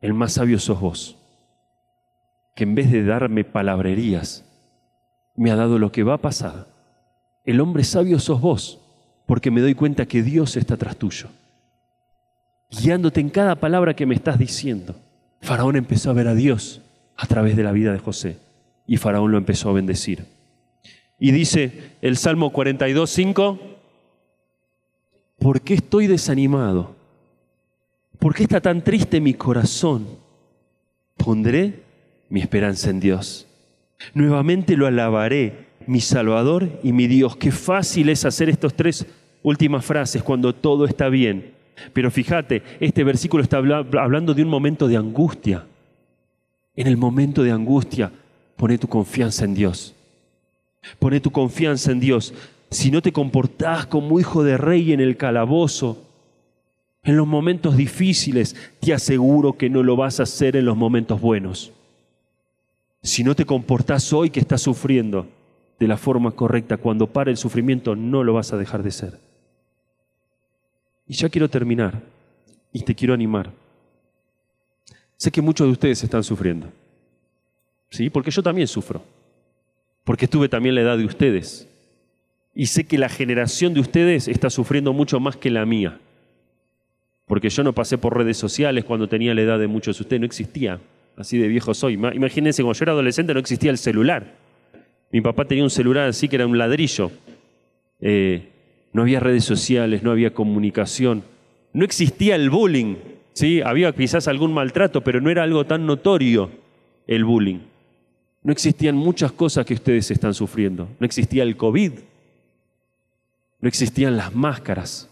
el 0.02 0.14
más 0.14 0.34
sabio 0.34 0.60
sos 0.60 0.82
vos, 0.82 1.18
que 2.56 2.66
en 2.66 2.76
vez 2.76 2.92
de 2.92 3.06
darme 3.06 3.46
palabrerías, 3.46 4.44
me 5.38 5.50
ha 5.52 5.56
dado 5.56 5.80
lo 5.80 5.94
que 5.94 6.04
va 6.04 6.16
a 6.16 6.22
pasar. 6.22 6.71
El 7.44 7.60
hombre 7.60 7.84
sabio 7.84 8.20
sos 8.20 8.42
vos, 8.42 8.80
porque 9.26 9.52
me 9.52 9.62
doy 9.62 9.76
cuenta 9.76 10.06
que 10.06 10.24
Dios 10.24 10.58
está 10.58 10.78
tras 10.78 10.98
tuyo, 10.98 11.30
guiándote 12.70 13.20
en 13.20 13.30
cada 13.30 13.56
palabra 13.56 13.96
que 13.96 14.06
me 14.06 14.16
estás 14.16 14.38
diciendo. 14.38 14.96
Faraón 15.42 15.76
empezó 15.76 16.10
a 16.10 16.14
ver 16.14 16.28
a 16.28 16.36
Dios 16.36 16.82
a 17.18 17.28
través 17.28 17.56
de 17.56 17.64
la 17.64 17.72
vida 17.72 17.92
de 17.92 18.00
José 18.00 18.38
y 18.86 18.98
Faraón 18.98 19.32
lo 19.32 19.38
empezó 19.38 19.70
a 19.70 19.74
bendecir. 19.74 20.26
Y 21.20 21.32
dice 21.32 21.94
el 22.02 22.18
Salmo 22.18 22.52
42, 22.52 23.10
5, 23.10 23.60
¿por 25.40 25.62
qué 25.62 25.76
estoy 25.76 26.08
desanimado? 26.08 26.96
¿Por 28.20 28.36
qué 28.36 28.44
está 28.44 28.60
tan 28.60 28.84
triste 28.84 29.22
mi 29.22 29.34
corazón? 29.34 30.08
Pondré 31.18 31.84
mi 32.30 32.42
esperanza 32.42 32.90
en 32.90 33.00
Dios. 33.00 33.48
Nuevamente 34.14 34.76
lo 34.76 34.88
alabaré, 34.88 35.68
mi 35.88 36.02
Salvador 36.02 36.80
y 36.84 36.92
mi 36.92 37.08
Dios. 37.08 37.36
Qué 37.38 37.52
fácil 37.52 38.10
es 38.10 38.26
hacer 38.26 38.50
estas 38.50 38.74
tres 38.74 39.06
últimas 39.44 39.86
frases 39.86 40.24
cuando 40.24 40.54
todo 40.54 40.86
está 40.86 41.10
bien. 41.10 41.54
Pero 41.94 42.12
fíjate, 42.12 42.62
este 42.80 43.04
versículo 43.04 43.44
está 43.44 43.58
hablando 43.58 44.34
de 44.34 44.44
un 44.44 44.50
momento 44.50 44.88
de 44.88 44.98
angustia. 44.98 45.66
En 46.76 46.88
el 46.88 46.98
momento 46.98 47.44
de 47.44 47.52
angustia, 47.52 48.12
pone 48.56 48.78
tu 48.78 48.88
confianza 48.88 49.46
en 49.46 49.54
Dios. 49.54 49.96
Pone 51.00 51.20
tu 51.20 51.32
confianza 51.32 51.92
en 51.92 52.00
Dios. 52.00 52.34
Si 52.70 52.92
no 52.92 53.02
te 53.02 53.12
comportás 53.12 53.86
como 53.86 54.20
hijo 54.20 54.44
de 54.44 54.58
rey 54.58 54.94
en 54.94 55.02
el 55.02 55.18
calabozo, 55.18 56.06
en 57.04 57.18
los 57.18 57.28
momentos 57.28 57.76
difíciles, 57.76 58.56
te 58.80 58.94
aseguro 58.94 59.58
que 59.58 59.70
no 59.70 59.84
lo 59.84 59.96
vas 59.96 60.20
a 60.20 60.24
hacer 60.24 60.56
en 60.56 60.66
los 60.66 60.78
momentos 60.78 61.20
buenos. 61.20 61.72
Si 63.02 63.24
no 63.24 63.36
te 63.36 63.46
comportás 63.46 64.14
hoy 64.14 64.30
que 64.30 64.40
estás 64.40 64.62
sufriendo 64.62 65.28
de 65.82 65.88
la 65.88 65.98
forma 65.98 66.30
correcta, 66.30 66.78
cuando 66.78 67.08
pare 67.08 67.32
el 67.32 67.38
sufrimiento 67.38 67.96
no 67.96 68.24
lo 68.24 68.34
vas 68.36 68.54
a 68.54 68.58
dejar 68.58 68.84
de 68.84 68.92
ser. 68.92 69.20
Y 71.08 71.16
ya 71.16 71.28
quiero 71.28 71.50
terminar 71.50 72.00
y 72.72 72.84
te 72.84 72.94
quiero 72.94 73.16
animar. 73.16 73.52
Sé 75.18 75.32
que 75.32 75.42
muchos 75.42 75.66
de 75.66 75.72
ustedes 75.72 76.04
están 76.04 76.24
sufriendo. 76.24 76.68
¿Sí? 77.90 78.12
Porque 78.12 78.30
yo 78.30 78.44
también 78.44 78.68
sufro 78.68 79.04
porque 80.04 80.28
tuve 80.28 80.50
también 80.50 80.76
la 80.76 80.82
edad 80.82 80.98
de 80.98 81.06
ustedes. 81.06 81.68
Y 82.54 82.68
sé 82.68 82.84
que 82.84 82.98
la 82.98 83.10
generación 83.10 83.74
de 83.74 83.80
ustedes 83.80 84.28
está 84.28 84.50
sufriendo 84.50 84.94
mucho 84.94 85.20
más 85.20 85.38
que 85.38 85.50
la 85.50 85.66
mía. 85.66 86.00
Porque 87.26 87.50
yo 87.50 87.64
no 87.64 87.74
pasé 87.74 87.98
por 87.98 88.18
redes 88.18 88.38
sociales 88.38 88.84
cuando 88.84 89.08
tenía 89.08 89.34
la 89.34 89.42
edad 89.42 89.60
de 89.60 89.68
muchos 89.68 89.98
de 89.98 90.04
ustedes, 90.04 90.20
no 90.20 90.26
existía. 90.26 90.80
Así 91.16 91.38
de 91.38 91.48
viejo 91.48 91.74
soy. 91.74 91.94
Imagínense, 91.94 92.62
cuando 92.62 92.78
yo 92.78 92.84
era 92.84 92.92
adolescente 92.92 93.34
no 93.34 93.40
existía 93.40 93.72
el 93.72 93.78
celular. 93.78 94.36
Mi 95.12 95.22
papá 95.22 95.46
tenía 95.46 95.64
un 95.64 95.70
celular 95.70 96.08
así 96.08 96.28
que 96.28 96.38
era 96.38 96.48
un 96.48 96.58
ladrillo. 96.58 97.12
Eh, 98.00 98.50
no 98.94 99.04
había 99.04 99.20
redes 99.20 99.44
sociales, 99.44 100.04
no 100.04 100.12
había 100.12 100.34
comunicación. 100.34 101.24
No 101.74 101.86
existía 101.86 102.36
el 102.36 102.50
bullying. 102.50 102.96
¿sí? 103.34 103.62
Había 103.62 103.94
quizás 103.94 104.28
algún 104.28 104.54
maltrato, 104.54 105.02
pero 105.02 105.22
no 105.22 105.30
era 105.30 105.44
algo 105.44 105.66
tan 105.66 105.86
notorio 105.86 106.52
el 107.08 107.26
bullying. 107.26 107.60
No 108.44 108.52
existían 108.52 108.96
muchas 108.96 109.32
cosas 109.32 109.66
que 109.66 109.76
ustedes 109.76 110.10
están 110.12 110.34
sufriendo. 110.34 110.90
No 111.00 111.06
existía 111.06 111.44
el 111.44 111.58
COVID. 111.58 111.92
No 113.60 113.68
existían 113.68 114.18
las 114.18 114.34
máscaras. 114.34 115.08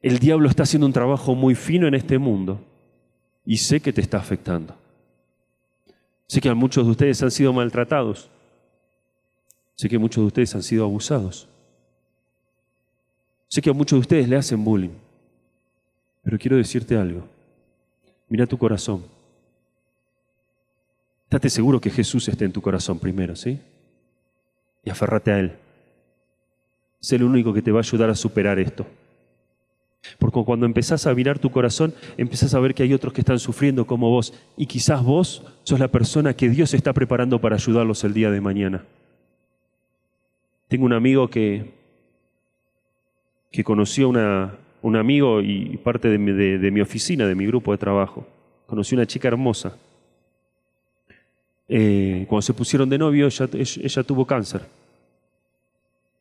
El 0.00 0.20
diablo 0.20 0.48
está 0.48 0.62
haciendo 0.62 0.86
un 0.86 0.92
trabajo 0.92 1.34
muy 1.34 1.56
fino 1.56 1.88
en 1.88 1.94
este 1.94 2.18
mundo 2.18 2.60
y 3.44 3.56
sé 3.56 3.80
que 3.80 3.92
te 3.92 4.00
está 4.00 4.18
afectando. 4.18 4.77
Sé 6.28 6.40
que 6.42 6.52
muchos 6.52 6.84
de 6.84 6.90
ustedes 6.90 7.22
han 7.22 7.30
sido 7.30 7.52
maltratados. 7.52 8.30
Sé 9.74 9.88
que 9.88 9.98
muchos 9.98 10.22
de 10.22 10.26
ustedes 10.26 10.54
han 10.54 10.62
sido 10.62 10.84
abusados. 10.84 11.48
Sé 13.48 13.62
que 13.62 13.70
a 13.70 13.72
muchos 13.72 13.96
de 13.96 14.00
ustedes 14.00 14.28
le 14.28 14.36
hacen 14.36 14.62
bullying. 14.62 14.94
Pero 16.22 16.38
quiero 16.38 16.58
decirte 16.58 16.96
algo. 16.96 17.26
Mira 18.28 18.46
tu 18.46 18.58
corazón. 18.58 19.04
Estate 21.24 21.48
seguro 21.48 21.80
que 21.80 21.90
Jesús 21.90 22.28
esté 22.28 22.44
en 22.44 22.52
tu 22.52 22.60
corazón 22.60 22.98
primero, 22.98 23.34
¿sí? 23.34 23.58
Y 24.84 24.90
aférrate 24.90 25.32
a 25.32 25.38
Él. 25.38 25.56
Es 27.00 27.12
el 27.12 27.22
único 27.22 27.54
que 27.54 27.62
te 27.62 27.72
va 27.72 27.78
a 27.78 27.82
ayudar 27.82 28.10
a 28.10 28.14
superar 28.14 28.58
esto. 28.58 28.86
Porque 30.18 30.42
cuando 30.44 30.66
empezás 30.66 31.06
a 31.06 31.14
mirar 31.14 31.38
tu 31.38 31.50
corazón, 31.50 31.94
empezás 32.16 32.54
a 32.54 32.60
ver 32.60 32.74
que 32.74 32.82
hay 32.82 32.94
otros 32.94 33.12
que 33.12 33.20
están 33.20 33.38
sufriendo 33.38 33.86
como 33.86 34.10
vos. 34.10 34.32
Y 34.56 34.66
quizás 34.66 35.02
vos 35.02 35.44
sos 35.64 35.78
la 35.78 35.88
persona 35.88 36.34
que 36.34 36.48
Dios 36.48 36.74
está 36.74 36.92
preparando 36.92 37.40
para 37.40 37.56
ayudarlos 37.56 38.04
el 38.04 38.14
día 38.14 38.30
de 38.30 38.40
mañana. 38.40 38.84
Tengo 40.68 40.84
un 40.84 40.92
amigo 40.92 41.28
que, 41.28 41.72
que 43.50 43.64
conoció 43.64 44.12
a 44.16 44.54
un 44.82 44.96
amigo 44.96 45.40
y 45.40 45.76
parte 45.78 46.08
de 46.08 46.18
mi, 46.18 46.32
de 46.32 46.70
mi 46.70 46.80
oficina, 46.80 47.26
de 47.26 47.34
mi 47.34 47.46
grupo 47.46 47.72
de 47.72 47.78
trabajo. 47.78 48.26
Conoció 48.66 48.96
una 48.96 49.06
chica 49.06 49.28
hermosa 49.28 49.76
eh, 51.68 52.24
cuando 52.28 52.42
se 52.42 52.54
pusieron 52.54 52.88
de 52.88 52.96
novio, 52.96 53.28
ella, 53.28 54.02
tuvo 54.02 54.26
cáncer. 54.26 54.62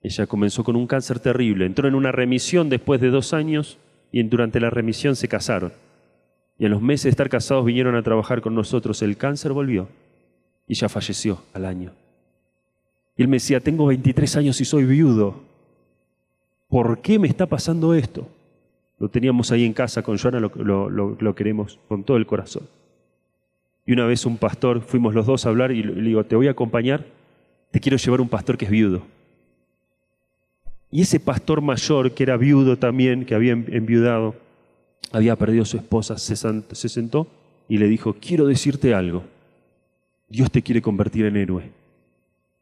Ella 0.02 0.28
comenzó 0.28 0.64
con 0.64 0.76
un 0.76 0.88
cáncer 0.88 1.20
terrible. 1.20 1.66
Entró 1.66 1.88
en 1.88 1.95
una 1.95 2.12
remisión 2.12 2.70
después 2.70 3.02
de 3.02 3.10
dos 3.10 3.34
años 3.34 3.78
y 4.12 4.24
durante 4.24 4.60
la 4.60 4.70
remisión 4.70 5.16
se 5.16 5.28
casaron. 5.28 5.74
Y 6.60 6.66
en 6.66 6.72
los 6.72 6.82
meses 6.82 7.04
de 7.06 7.10
estar 7.12 7.30
casados 7.30 7.66
vinieron 7.66 7.95
a 7.95 8.04
trabajar 8.04 8.41
con 8.41 8.56
nosotros. 8.56 9.02
El 9.02 9.18
cáncer 9.18 9.54
volvió 9.54 9.88
y 10.68 10.74
ella 10.74 10.89
falleció 10.89 11.41
al 11.54 11.66
año. 11.66 11.91
Y 13.16 13.24
él 13.24 13.28
me 13.28 13.38
decía, 13.38 13.60
tengo 13.60 13.88
23 13.88 14.38
años 14.38 14.62
y 14.62 14.66
soy 14.66 14.86
viudo. 14.86 15.41
¿Por 16.68 17.02
qué 17.02 17.18
me 17.20 17.28
está 17.28 17.45
pasando 17.45 17.93
esto? 17.93 18.28
Lo 19.00 19.10
teníamos 19.10 19.52
ahí 19.52 19.66
en 19.66 19.74
casa 19.74 20.02
con 20.04 20.18
Joana, 20.18 20.39
lo 20.39 21.36
queremos 21.36 21.80
con 21.88 22.04
todo 22.04 22.18
el 22.18 22.26
corazón. 22.26 22.68
Y 23.88 23.93
una 23.93 24.06
vez 24.06 24.26
un 24.26 24.38
pastor, 24.38 24.82
fuimos 24.82 25.16
los 25.16 25.26
dos 25.26 25.45
a 25.45 25.50
hablar 25.50 25.72
y 25.72 25.82
le 25.82 26.02
digo, 26.02 26.26
te 26.26 26.36
voy 26.36 26.48
a 26.48 26.52
acompañar, 26.52 27.06
te 27.72 27.80
quiero 27.80 27.98
llevar 27.98 28.20
un 28.20 28.28
pastor 28.28 28.58
que 28.58 28.66
es 28.66 28.72
viudo. 28.72 29.02
Y 30.92 31.02
ese 31.02 31.20
pastor 31.20 31.62
mayor, 31.62 32.14
que 32.14 32.24
era 32.24 32.38
viudo 32.38 32.78
también, 32.78 33.26
que 33.26 33.36
había 33.36 33.52
enviudado, 33.52 34.36
había 35.12 35.36
perdido 35.36 35.64
a 35.64 35.66
su 35.66 35.78
esposa, 35.78 36.18
se 36.18 36.90
sentó 36.90 37.28
y 37.68 37.78
le 37.78 37.88
dijo, 37.88 38.16
quiero 38.20 38.48
decirte 38.48 38.94
algo. 38.94 39.24
Dios 40.30 40.52
te 40.52 40.62
quiere 40.62 40.82
convertir 40.82 41.26
en 41.26 41.38
héroe. 41.38 41.72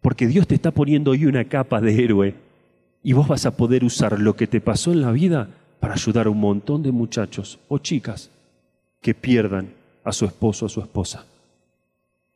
Porque 0.01 0.27
Dios 0.27 0.47
te 0.47 0.55
está 0.55 0.71
poniendo 0.71 1.11
hoy 1.11 1.25
una 1.25 1.45
capa 1.45 1.81
de 1.81 2.03
héroe 2.03 2.35
y 3.03 3.13
vos 3.13 3.27
vas 3.27 3.45
a 3.45 3.55
poder 3.55 3.83
usar 3.83 4.19
lo 4.19 4.35
que 4.35 4.47
te 4.47 4.61
pasó 4.61 4.91
en 4.91 5.01
la 5.01 5.11
vida 5.11 5.49
para 5.79 5.93
ayudar 5.93 6.27
a 6.27 6.29
un 6.29 6.39
montón 6.39 6.83
de 6.83 6.91
muchachos 6.91 7.59
o 7.67 7.77
chicas 7.79 8.29
que 9.01 9.13
pierdan 9.13 9.69
a 10.03 10.11
su 10.11 10.25
esposo 10.25 10.65
o 10.65 10.67
a 10.67 10.69
su 10.69 10.79
esposa. 10.81 11.25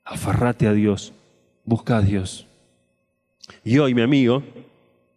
Aferrate 0.04 0.68
a 0.68 0.74
Dios, 0.74 1.14
busca 1.66 1.98
a 1.98 2.02
Dios. 2.02 2.48
Y 3.64 3.78
hoy 3.78 3.94
mi 3.94 4.02
amigo, 4.02 4.44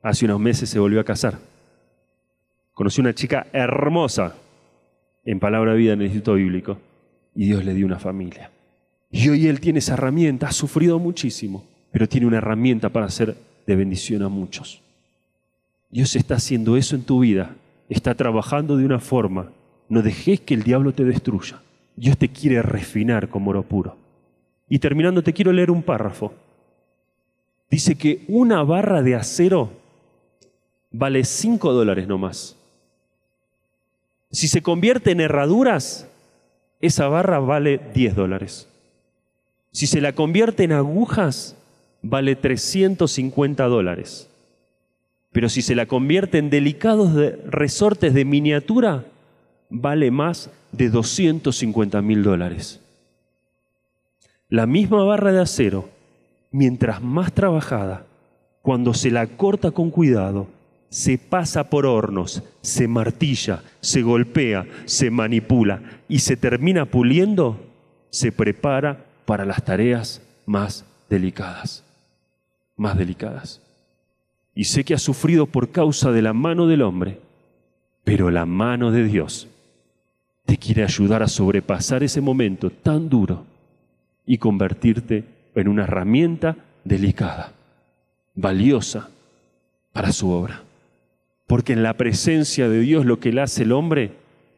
hace 0.03 0.24
unos 0.24 0.40
meses 0.40 0.68
se 0.68 0.78
volvió 0.78 1.00
a 1.00 1.05
casar. 1.05 1.38
Conocí 2.74 3.00
una 3.00 3.14
chica 3.14 3.46
hermosa 3.53 4.34
en 5.24 5.38
palabra 5.38 5.72
de 5.72 5.78
vida 5.78 5.92
en 5.92 6.00
el 6.00 6.07
Instituto 6.07 6.34
Bíblico 6.34 6.78
y 7.34 7.46
Dios 7.46 7.64
le 7.64 7.74
dio 7.74 7.86
una 7.86 7.98
familia. 7.98 8.50
Y 9.11 9.28
hoy 9.28 9.46
él 9.46 9.61
tiene 9.61 9.78
esa 9.78 9.94
herramienta, 9.94 10.48
ha 10.48 10.53
sufrido 10.53 10.98
muchísimo, 10.98 11.64
pero 11.90 12.09
tiene 12.09 12.26
una 12.26 12.38
herramienta 12.38 12.88
para 12.88 13.07
hacer 13.07 13.36
de 13.66 13.76
bendición 13.76 14.22
a 14.22 14.28
muchos. 14.28 14.80
Dios 15.90 16.16
está 16.16 16.36
haciendo 16.36 16.76
eso 16.76 16.96
en 16.96 17.05
tu 17.05 17.20
vida, 17.20 17.55
está 17.88 18.14
trabajando 18.14 18.76
de 18.76 18.86
una 18.86 18.98
forma. 18.98 19.50
No 19.88 20.00
dejes 20.00 20.40
que 20.40 20.55
el 20.55 20.62
diablo 20.62 20.92
te 20.92 21.05
destruya. 21.05 21.61
Dios 21.96 22.16
te 22.16 22.30
quiere 22.30 22.62
refinar 22.62 23.28
como 23.28 23.50
oro 23.50 23.62
puro. 23.62 23.96
Y 24.68 24.78
terminando, 24.78 25.22
te 25.22 25.34
quiero 25.34 25.53
leer 25.53 25.70
un 25.70 25.82
párrafo. 25.82 26.32
Dice 27.70 27.96
que 27.96 28.24
una 28.28 28.62
barra 28.62 29.03
de 29.03 29.14
acero 29.14 29.82
vale 30.93 31.24
5 31.24 31.72
dólares 31.72 32.07
nomás. 32.07 32.57
Si 34.30 34.49
se 34.49 34.62
convierte 34.62 35.11
en 35.11 35.20
herraduras, 35.20 36.09
esa 36.80 37.09
barra 37.09 37.38
vale 37.38 37.80
10 37.95 38.14
dólares. 38.14 38.68
Si 39.72 39.86
se 39.86 40.01
la 40.01 40.14
convierte 40.14 40.64
en 40.64 40.72
agujas, 40.72 41.57
vale 42.03 42.36
350 42.36 43.64
dólares. 43.64 44.28
Pero 45.32 45.49
si 45.49 45.62
se 45.62 45.74
la 45.74 45.86
convierte 45.86 46.38
en 46.38 46.51
delicados 46.51 47.14
resortes 47.47 48.12
de 48.12 48.24
miniatura, 48.24 49.05
vale 49.70 50.11
más 50.11 50.51
de 50.72 50.90
250 50.90 52.03
mil 52.03 52.22
dólares. 52.22 52.80
La 54.49 54.66
misma 54.66 55.03
barra 55.05 55.32
de 55.32 55.40
acero, 55.40 55.88
mientras 56.51 57.01
más 57.03 57.32
trabajada, 57.32 58.05
cuando 58.61 58.93
se 58.93 59.11
la 59.11 59.26
corta 59.26 59.70
con 59.70 59.90
cuidado, 59.90 60.49
se 60.93 61.16
pasa 61.16 61.70
por 61.70 61.86
hornos, 61.86 62.43
se 62.61 62.86
martilla, 62.86 63.62
se 63.80 64.03
golpea, 64.03 64.66
se 64.84 65.11
manipula 65.11 65.80
y 66.07 66.18
se 66.18 66.36
termina 66.36 66.84
puliendo, 66.84 67.64
se 68.11 68.30
prepara 68.30 69.07
para 69.24 69.47
las 69.47 69.64
tareas 69.64 70.20
más 70.45 70.84
delicadas, 71.09 71.82
más 72.76 72.99
delicadas. 72.99 73.62
Y 74.55 74.64
sé 74.64 74.84
que 74.84 74.93
ha 74.93 74.99
sufrido 74.99 75.47
por 75.47 75.70
causa 75.70 76.12
de 76.12 76.20
la 76.20 76.34
mano 76.34 76.66
del 76.66 76.82
hombre, 76.82 77.20
pero 78.05 78.30
la 78.30 78.45
mano 78.45 78.90
de 78.90 79.05
Dios 79.05 79.49
te 80.45 80.59
quiere 80.59 80.84
ayudar 80.84 81.22
a 81.22 81.28
sobrepasar 81.28 82.03
ese 82.03 82.20
momento 82.20 82.68
tan 82.68 83.09
duro 83.09 83.47
y 84.26 84.36
convertirte 84.36 85.24
en 85.55 85.68
una 85.68 85.84
herramienta 85.84 86.55
delicada, 86.84 87.55
valiosa 88.34 89.09
para 89.95 90.12
su 90.12 90.28
obra. 90.28 90.62
Porque 91.53 91.74
en 91.74 91.82
la 91.82 91.98
presencia 91.98 92.66
de 92.70 92.80
Dios 92.80 93.05
lo 93.05 93.20
que 93.20 93.30
le 93.30 93.42
hace 93.42 93.64
el 93.64 93.72
hombre 93.72 94.12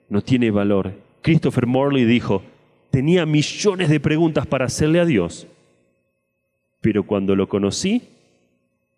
no 0.09 0.23
tiene 0.23 0.53
valor. 0.53 0.93
Christopher 1.23 1.67
Morley 1.67 2.05
dijo, 2.05 2.45
tenía 2.91 3.27
millones 3.27 3.89
de 3.89 3.99
preguntas 3.99 4.47
para 4.47 4.67
hacerle 4.67 5.01
a 5.01 5.05
Dios, 5.05 5.49
pero 6.81 7.03
cuando 7.03 7.35
lo 7.35 7.49
conocí, 7.49 8.11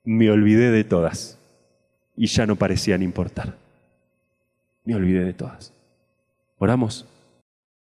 me 0.04 0.30
olvidé 0.30 0.70
de 0.72 0.84
todas 0.84 1.38
y 2.18 2.26
ya 2.26 2.44
no 2.44 2.56
parecían 2.56 3.02
importar. 3.02 3.56
Me 4.84 4.94
olvidé 4.94 5.24
de 5.24 5.32
todas. 5.32 5.72
Oramos. 6.58 7.06